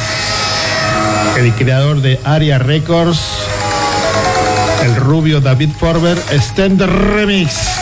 el 1.38 1.54
creador 1.54 2.02
de 2.02 2.20
Aria 2.26 2.60
Records, 2.60 3.20
el 4.84 4.96
rubio 4.98 5.40
David 5.40 5.70
Forbes, 5.80 6.20
Extender 6.32 6.90
Remix. 6.90 7.77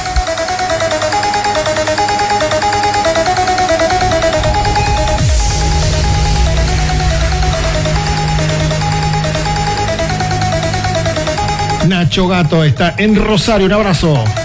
Nacho 11.87 12.27
Gato 12.27 12.63
está 12.63 12.95
en 12.97 13.15
Rosario, 13.15 13.67
un 13.67 13.73
abrazo. 13.73 14.44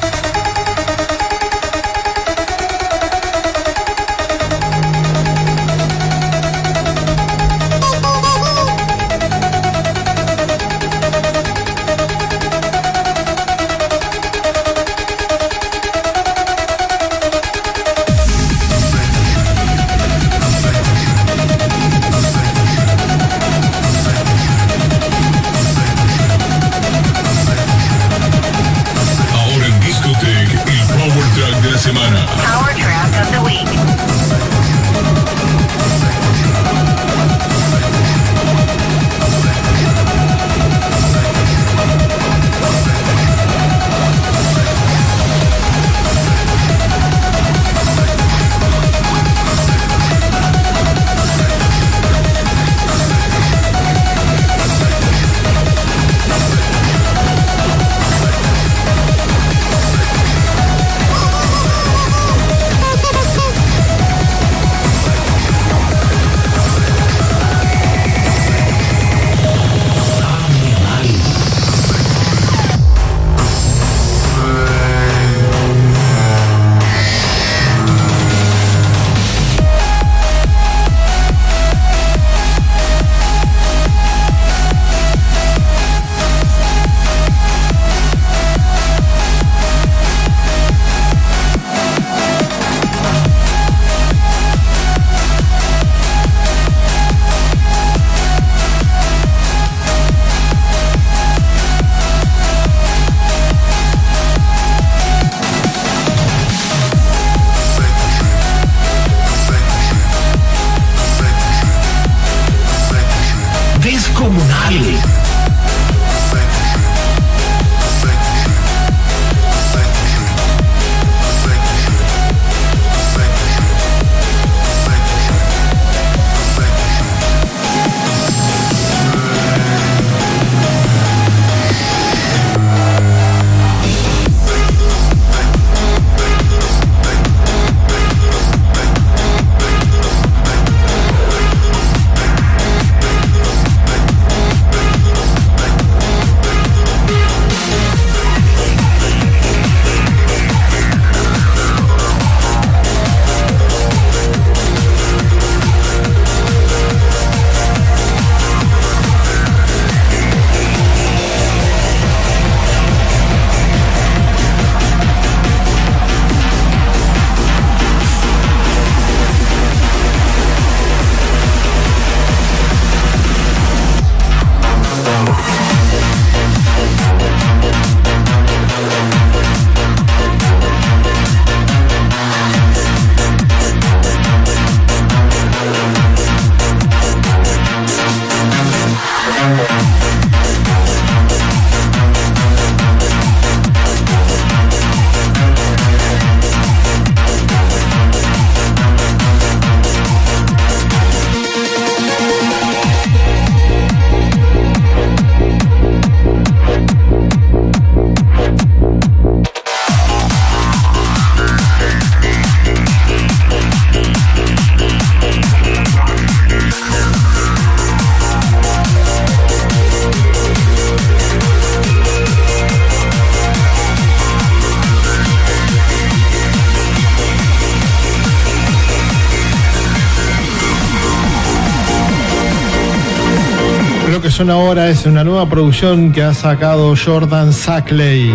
Suena 234.40 234.54
ahora 234.54 234.88
es 234.88 235.04
una 235.04 235.22
nueva 235.22 235.46
producción 235.50 236.12
que 236.12 236.22
ha 236.22 236.32
sacado 236.32 236.94
Jordan 236.96 237.52
Sackley. 237.52 238.32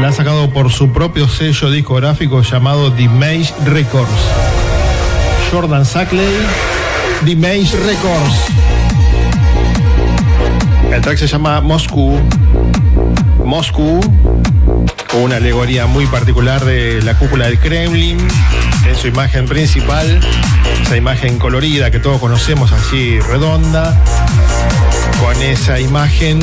La 0.00 0.08
ha 0.08 0.12
sacado 0.12 0.50
por 0.50 0.72
su 0.72 0.90
propio 0.90 1.28
sello 1.28 1.70
discográfico 1.70 2.42
llamado 2.42 2.92
The 2.92 3.08
Mage 3.08 3.54
Records. 3.66 4.10
Jordan 5.52 5.86
Sackley, 5.86 6.26
The 7.24 7.36
Mage 7.36 7.76
Records. 7.86 8.46
El 10.90 11.00
track 11.00 11.18
se 11.18 11.28
llama 11.28 11.60
Moscú. 11.60 12.18
Moscú, 13.44 14.00
con 15.12 15.22
una 15.22 15.36
alegoría 15.36 15.86
muy 15.86 16.06
particular 16.06 16.64
de 16.64 17.00
la 17.02 17.16
cúpula 17.16 17.46
del 17.46 17.60
Kremlin 17.60 18.18
en 18.84 18.96
su 18.96 19.06
imagen 19.06 19.46
principal, 19.46 20.18
esa 20.82 20.96
imagen 20.96 21.38
colorida 21.38 21.92
que 21.92 22.00
todos 22.00 22.18
conocemos 22.18 22.72
así 22.72 23.20
redonda. 23.20 23.96
Con 25.20 25.42
esa 25.42 25.78
imagen 25.78 26.40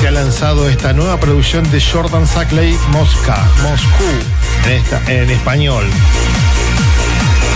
se 0.00 0.08
ha 0.08 0.10
lanzado 0.10 0.68
esta 0.68 0.92
nueva 0.92 1.18
producción 1.18 1.68
de 1.70 1.80
Jordan 1.80 2.26
Sackley 2.26 2.76
Mosca, 2.90 3.36
Moscú, 3.62 4.04
en, 5.08 5.30
español. 5.30 5.84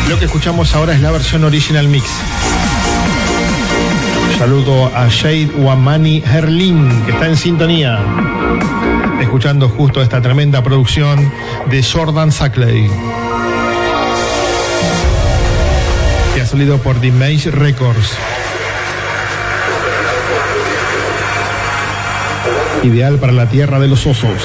Lo 0.09 0.19
que 0.19 0.27
escuchamos 0.27 0.75
ahora 0.75 0.93
es 0.93 1.01
la 1.01 1.11
versión 1.11 1.45
original 1.45 1.89
mix. 1.89 2.07
Saludo 4.39 4.91
a 4.95 5.09
Shade 5.09 5.53
Wamani 5.57 6.23
Herlin, 6.27 7.03
que 7.05 7.13
está 7.13 7.29
en 7.29 7.37
sintonía, 7.37 8.01
escuchando 9.21 9.69
justo 9.69 10.03
esta 10.03 10.21
tremenda 10.21 10.63
producción 10.63 11.33
de 11.71 11.83
Jordan 11.83 12.33
Sackley, 12.33 12.91
que 16.35 16.41
ha 16.41 16.47
salido 16.47 16.79
por 16.79 17.01
The 17.01 17.13
Maze 17.13 17.51
Records. 17.53 18.19
Ideal 22.85 23.19
para 23.19 23.33
la 23.33 23.49
tierra 23.49 23.81
de 23.81 23.89
los 23.89 24.07
osos, 24.07 24.43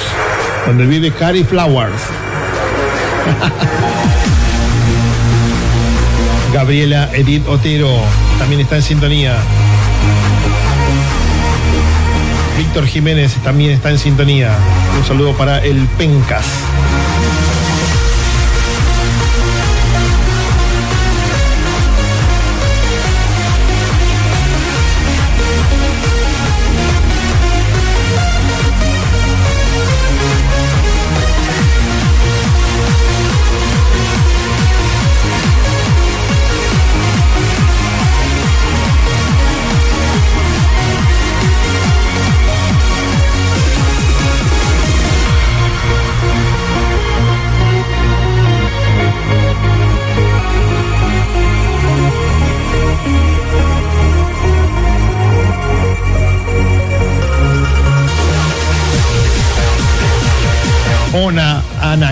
donde 0.66 0.84
vive 0.86 1.12
Cari 1.12 1.44
Flowers. 1.44 2.00
Gabriela 6.54 7.10
Edith 7.12 7.46
Otero 7.46 7.90
también 8.38 8.62
está 8.62 8.76
en 8.76 8.82
sintonía. 8.82 9.36
Víctor 12.56 12.86
Jiménez 12.86 13.34
también 13.44 13.72
está 13.72 13.90
en 13.90 13.98
sintonía. 13.98 14.56
Un 14.98 15.04
saludo 15.04 15.34
para 15.34 15.62
el 15.62 15.86
Pencas. 15.98 16.46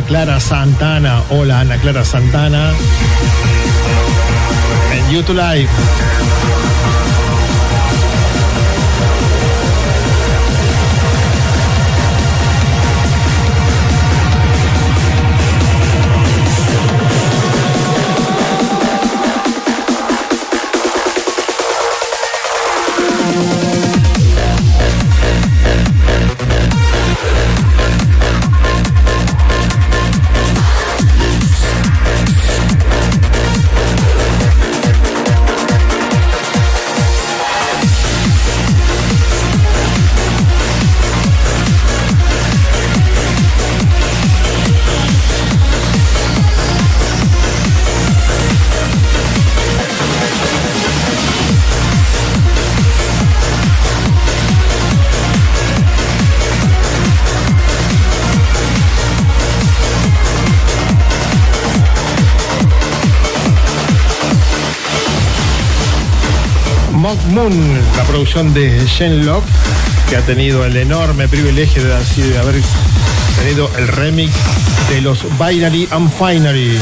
Clara 0.09 0.41
Santana. 0.41 1.23
Hola 1.29 1.61
Ana 1.61 1.77
Clara 1.77 2.03
Santana. 2.03 2.73
En 4.91 5.11
YouTube 5.15 5.37
Live. 5.37 5.69
Producción 68.09 68.55
de 68.55 68.85
Shenlock, 68.87 69.45
que 70.09 70.17
ha 70.17 70.23
tenido 70.23 70.65
el 70.65 70.77
enorme 70.77 71.29
privilegio 71.29 71.85
de, 71.85 71.95
así 71.95 72.23
de 72.23 72.39
haber 72.39 72.57
tenido 73.39 73.71
el 73.77 73.87
remix 73.87 74.33
de 74.89 75.03
los 75.03 75.25
Binary 75.39 75.87
and 75.91 76.11
Finery. 76.13 76.79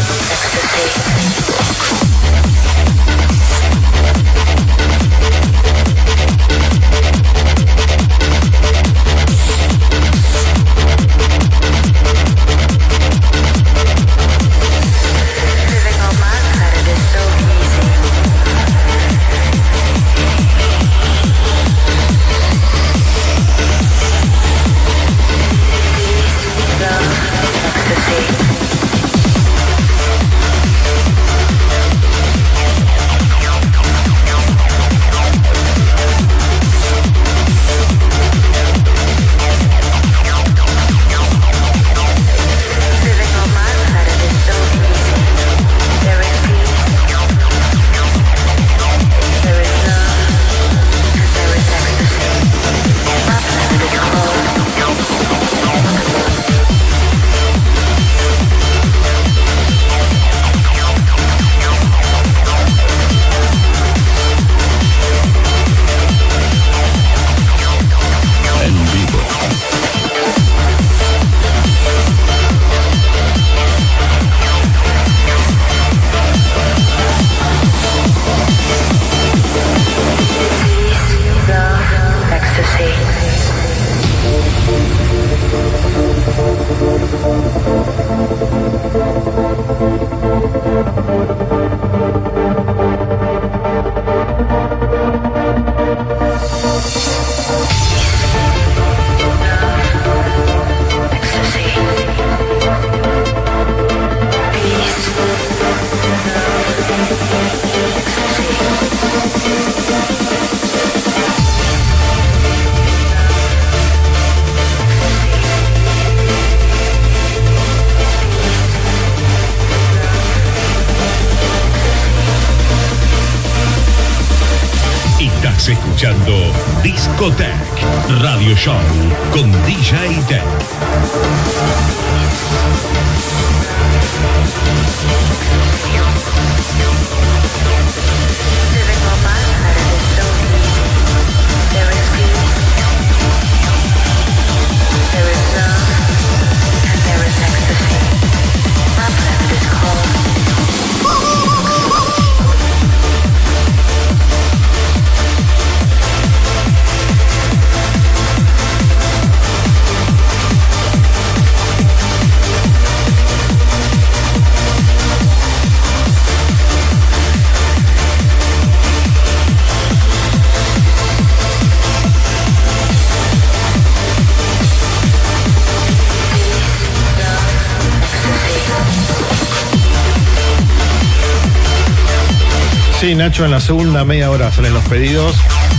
Sí, 183.00 183.14
Nacho, 183.14 183.44
en 183.44 183.50
la 183.50 183.60
segunda 183.60 184.04
media 184.04 184.30
hora 184.30 184.50
salen 184.50 184.72
los 184.72 184.82
pedidos 184.84 185.36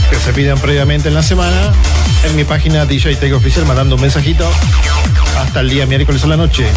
que 0.10 0.18
se 0.18 0.34
piden 0.34 0.60
previamente 0.60 1.08
en 1.08 1.16
la 1.16 1.24
semana 1.24 1.74
en 2.24 2.36
mi 2.36 2.44
página 2.44 2.86
DJ 2.86 3.16
Take 3.16 3.34
Oficial 3.34 3.66
mandando 3.66 3.96
un 3.96 4.02
mensajito 4.02 4.48
hasta 5.40 5.62
el 5.62 5.70
día 5.70 5.88
miércoles 5.88 6.24
a 6.24 6.28
la 6.28 6.38
noche. 6.38 6.68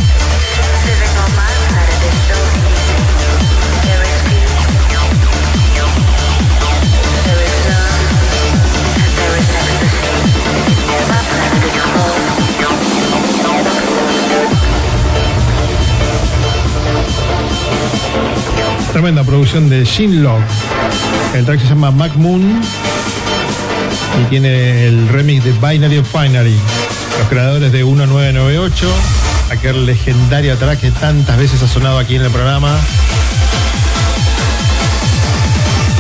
Tremenda 19.01 19.25
producción 19.25 19.71
de 19.71 19.83
Shinlock. 19.83 20.43
El 21.35 21.47
track 21.47 21.59
se 21.59 21.69
llama 21.69 21.91
Mac 21.91 22.15
Moon 22.17 22.61
y 24.21 24.25
tiene 24.29 24.85
el 24.89 25.09
remix 25.09 25.43
de 25.43 25.53
Binary 25.53 25.97
of 25.97 26.13
Binary. 26.13 26.55
Los 27.19 27.29
creadores 27.31 27.73
de 27.73 27.83
1998, 27.83 28.87
aquel 29.53 29.87
legendario 29.87 30.55
track 30.59 30.81
que 30.81 30.91
tantas 30.91 31.39
veces 31.39 31.63
ha 31.63 31.69
sonado 31.69 31.99
aquí 31.99 32.17
en 32.17 32.23
el 32.25 32.31
programa. 32.31 32.79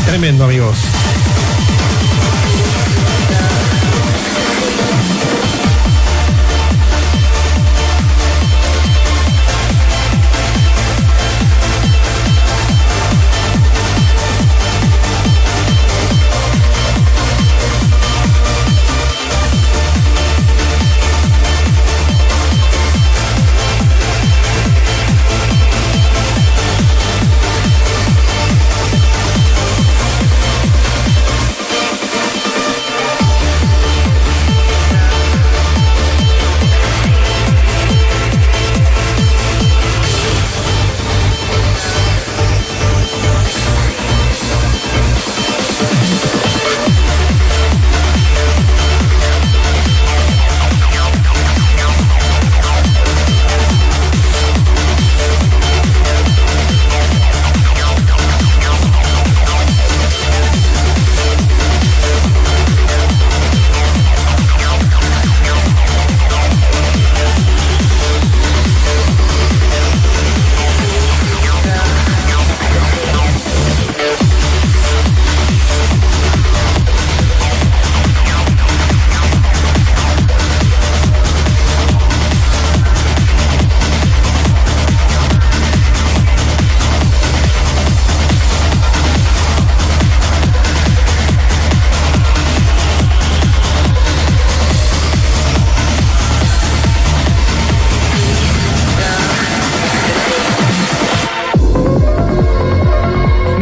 Tremendo, 0.04 0.44
amigos. 0.44 0.76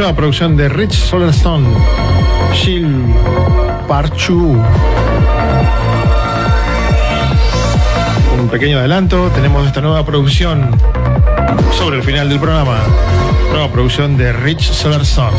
Nueva 0.09 0.17
producción 0.17 0.57
de 0.57 0.71
Rich 0.71 0.95
Solarstone, 0.95 1.69
Shield 2.55 3.15
Parchu. 3.87 4.57
Un 8.41 8.49
pequeño 8.49 8.79
adelanto, 8.79 9.31
tenemos 9.35 9.67
esta 9.67 9.83
nueva 9.83 10.07
producción 10.07 10.71
sobre 11.77 11.99
el 11.99 12.03
final 12.03 12.31
del 12.31 12.41
programa. 12.41 12.79
Nueva 13.51 13.71
producción 13.71 14.17
de 14.17 14.33
Rich 14.33 14.73
Solarstone, 14.73 15.37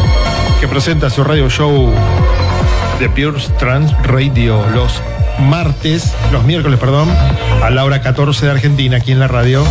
que 0.62 0.68
presenta 0.68 1.10
su 1.10 1.24
radio 1.24 1.50
show 1.50 1.91
de 3.00 3.10
Pure 3.10 3.41
Trans 3.58 3.91
Radio 4.04 4.64
los 4.76 5.02
martes, 5.40 6.14
los 6.32 6.44
miércoles, 6.44 6.80
perdón, 6.80 7.10
a 7.64 7.72
la 7.72 7.86
hora 7.86 8.04
14 8.04 8.46
de 8.46 8.52
Argentina, 8.52 8.98
aquí 8.98 9.14
en 9.14 9.20
la 9.20 9.28
radio. 9.28 9.64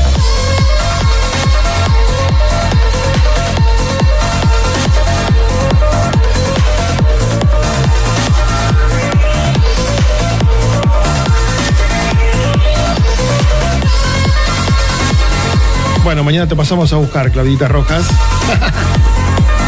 Bueno, 16.09 16.25
mañana 16.25 16.49
te 16.49 16.57
pasamos 16.57 16.91
a 16.95 16.97
buscar, 16.97 17.31
Claudita 17.31 17.69
Rojas. 17.69 18.09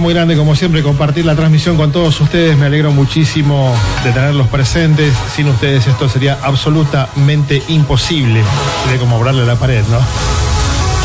muy 0.00 0.14
grande, 0.14 0.36
como 0.36 0.54
siempre, 0.54 0.82
compartir 0.82 1.24
la 1.24 1.34
transmisión 1.34 1.76
con 1.76 1.92
todos 1.92 2.20
ustedes. 2.20 2.56
Me 2.56 2.66
alegro 2.66 2.92
muchísimo 2.92 3.74
de 4.04 4.12
tenerlos 4.12 4.48
presentes. 4.48 5.12
Sin 5.34 5.48
ustedes 5.48 5.86
esto 5.86 6.08
sería 6.08 6.38
absolutamente 6.42 7.62
imposible. 7.68 8.42
Sería 8.84 8.98
como 8.98 9.16
hablarle 9.16 9.42
a 9.42 9.46
la 9.46 9.56
pared, 9.56 9.84
¿no? 9.90 9.98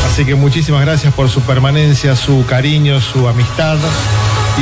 Así 0.06 0.24
que 0.24 0.34
muchísimas 0.34 0.82
gracias 0.82 1.14
por 1.14 1.28
su 1.30 1.40
permanencia, 1.42 2.16
su 2.16 2.44
cariño, 2.46 3.00
su 3.00 3.28
amistad 3.28 3.78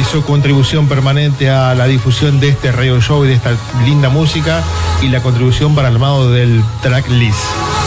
y 0.01 0.05
su 0.05 0.23
contribución 0.23 0.87
permanente 0.87 1.51
a 1.51 1.75
la 1.75 1.87
difusión 1.87 2.39
de 2.39 2.51
este 2.51 2.71
radio 2.71 3.01
show 3.01 3.25
y 3.25 3.29
de 3.29 3.35
esta 3.35 3.51
linda 3.85 4.09
música 4.09 4.63
y 5.03 5.09
la 5.09 5.23
contribución 5.23 5.75
para 5.75 5.89
el 5.89 5.95
armado 5.95 6.31
del 6.31 6.63
tracklist 6.83 7.39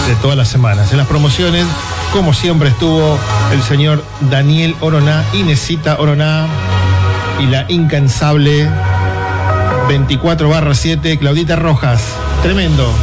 de 0.08 0.16
todas 0.16 0.36
las 0.36 0.50
semanas. 0.50 0.92
En 0.92 0.98
las 0.98 1.08
promociones, 1.08 1.66
como 2.14 2.32
siempre, 2.32 2.70
estuvo 2.70 3.18
el 3.52 3.64
señor 3.64 4.04
Daniel 4.30 4.76
Oroná, 4.82 5.26
Inesita 5.34 5.98
Oroná 6.00 6.46
y 7.42 7.48
la 7.48 7.66
incansable 7.70 8.70
24 9.88 10.48
barra 10.48 10.76
7, 10.76 11.18
Claudita 11.18 11.56
Rojas. 11.56 12.04
Tremendo. 12.44 12.94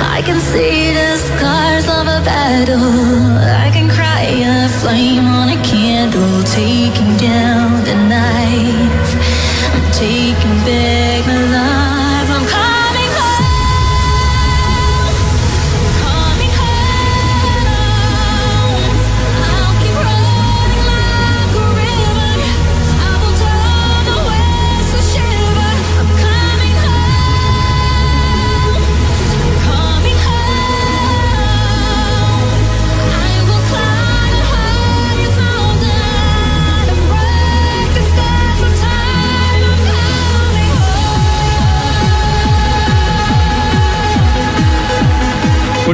I 0.00 0.22
can 0.22 0.40
see 0.40 0.92
the 0.92 1.16
scars 1.16 1.86
of 1.86 2.06
a 2.06 2.20
battle. 2.24 3.38
I 3.64 3.70
can 3.72 3.88
cry 3.88 4.24
a 4.42 4.68
flame 4.80 5.26
on 5.26 5.48
a 5.50 5.62
candle, 5.62 6.42
taking 6.44 7.16
down 7.16 7.84
the 7.84 7.96
knife. 8.10 9.10
I'm 9.74 9.86
taking 9.92 10.56
back 10.66 11.26
my 11.26 11.40
life. 11.52 11.93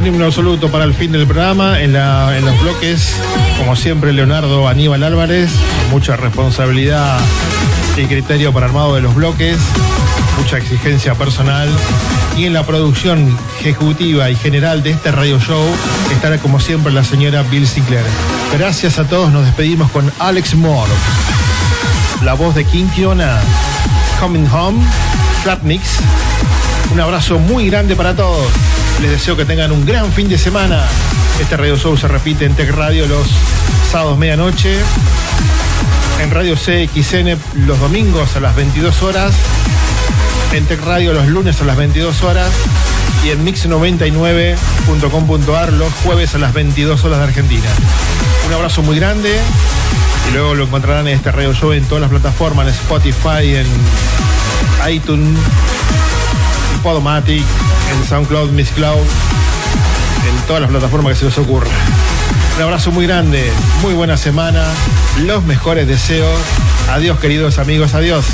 Un 0.09 0.23
absoluto 0.23 0.69
para 0.69 0.83
el 0.83 0.93
fin 0.93 1.11
del 1.11 1.25
programa. 1.25 1.79
En, 1.79 1.93
los 1.93 2.61
bloques, 2.61 3.15
como 3.57 3.75
siempre, 3.75 4.11
Leonardo 4.11 4.67
Aníbal 4.67 5.03
Álvarez. 5.03 5.51
Mucha 5.89 6.17
responsabilidad 6.17 7.19
y 7.95 8.05
criterio 8.05 8.51
para 8.51 8.65
armado 8.65 8.95
de 8.95 9.01
los 9.01 9.13
bloques. 9.15 9.57
Mucha 10.37 10.57
exigencia 10.57 11.13
personal. 11.15 11.69
Y 12.35 12.45
en 12.45 12.53
la 12.53 12.65
producción 12.65 13.37
ejecutiva 13.59 14.29
y 14.29 14.35
general 14.35 14.83
de 14.83 14.91
este 14.91 15.11
radio 15.11 15.39
show 15.39 15.63
estará 16.11 16.39
como 16.39 16.59
siempre 16.59 16.91
la 16.91 17.03
señora 17.03 17.43
Bill 17.43 17.67
Sinclair. 17.67 18.05
Gracias 18.57 18.99
a 18.99 19.05
todos. 19.05 19.31
Nos 19.31 19.45
despedimos 19.45 19.91
con 19.91 20.11
Alex 20.19 20.55
Moore. 20.55 20.91
La 22.23 22.33
voz 22.33 22.55
de 22.55 22.65
King 22.65 22.87
Kiona. 22.95 23.39
Coming 24.19 24.47
Home. 24.51 24.83
Flat 25.43 25.61
Mix. 25.61 25.83
Un 26.91 26.99
abrazo 26.99 27.39
muy 27.39 27.69
grande 27.69 27.95
para 27.95 28.15
todos. 28.15 28.51
Les 28.99 29.11
deseo 29.11 29.37
que 29.37 29.45
tengan 29.45 29.71
un 29.71 29.85
gran 29.85 30.11
fin 30.11 30.27
de 30.27 30.37
semana. 30.37 30.83
Este 31.39 31.55
radio 31.57 31.77
show 31.77 31.97
se 31.97 32.07
repite 32.07 32.45
en 32.45 32.53
Tech 32.55 32.71
Radio 32.71 33.07
los 33.07 33.27
sábados 33.91 34.17
medianoche. 34.17 34.79
En 36.21 36.31
Radio 36.31 36.55
CXN 36.55 37.37
los 37.65 37.79
domingos 37.79 38.35
a 38.35 38.39
las 38.39 38.55
22 38.55 39.03
horas. 39.03 39.35
En 40.53 40.65
Tech 40.65 40.83
Radio 40.83 41.13
los 41.13 41.27
lunes 41.27 41.61
a 41.61 41.65
las 41.65 41.77
22 41.77 42.23
horas. 42.23 42.49
Y 43.23 43.29
en 43.29 43.45
mix99.com.ar 43.45 45.73
los 45.73 45.93
jueves 46.03 46.33
a 46.35 46.37
las 46.37 46.53
22 46.53 47.03
horas 47.05 47.17
de 47.19 47.25
Argentina. 47.25 47.69
Un 48.47 48.53
abrazo 48.53 48.83
muy 48.83 48.97
grande. 48.97 49.39
Y 50.29 50.33
luego 50.33 50.53
lo 50.55 50.65
encontrarán 50.65 51.07
en 51.07 51.15
este 51.15 51.31
radio 51.31 51.53
show 51.53 51.71
en 51.71 51.85
todas 51.85 52.01
las 52.01 52.09
plataformas, 52.09 52.67
en 52.67 52.73
Spotify, 52.73 53.55
en 53.55 53.65
iTunes, 54.89 55.39
en 56.73 56.79
Podomatic, 56.81 57.45
en 57.91 58.07
SoundCloud, 58.07 58.51
Miss 58.51 58.69
Cloud, 58.71 59.05
en 60.27 60.47
todas 60.47 60.61
las 60.61 60.71
plataformas 60.71 61.13
que 61.13 61.19
se 61.19 61.25
les 61.25 61.37
ocurra. 61.37 61.69
Un 62.57 62.63
abrazo 62.63 62.91
muy 62.91 63.05
grande, 63.05 63.51
muy 63.81 63.93
buena 63.93 64.17
semana, 64.17 64.65
los 65.25 65.43
mejores 65.43 65.87
deseos. 65.87 66.39
Adiós 66.89 67.19
queridos 67.19 67.59
amigos, 67.59 67.93
adiós. 67.93 68.25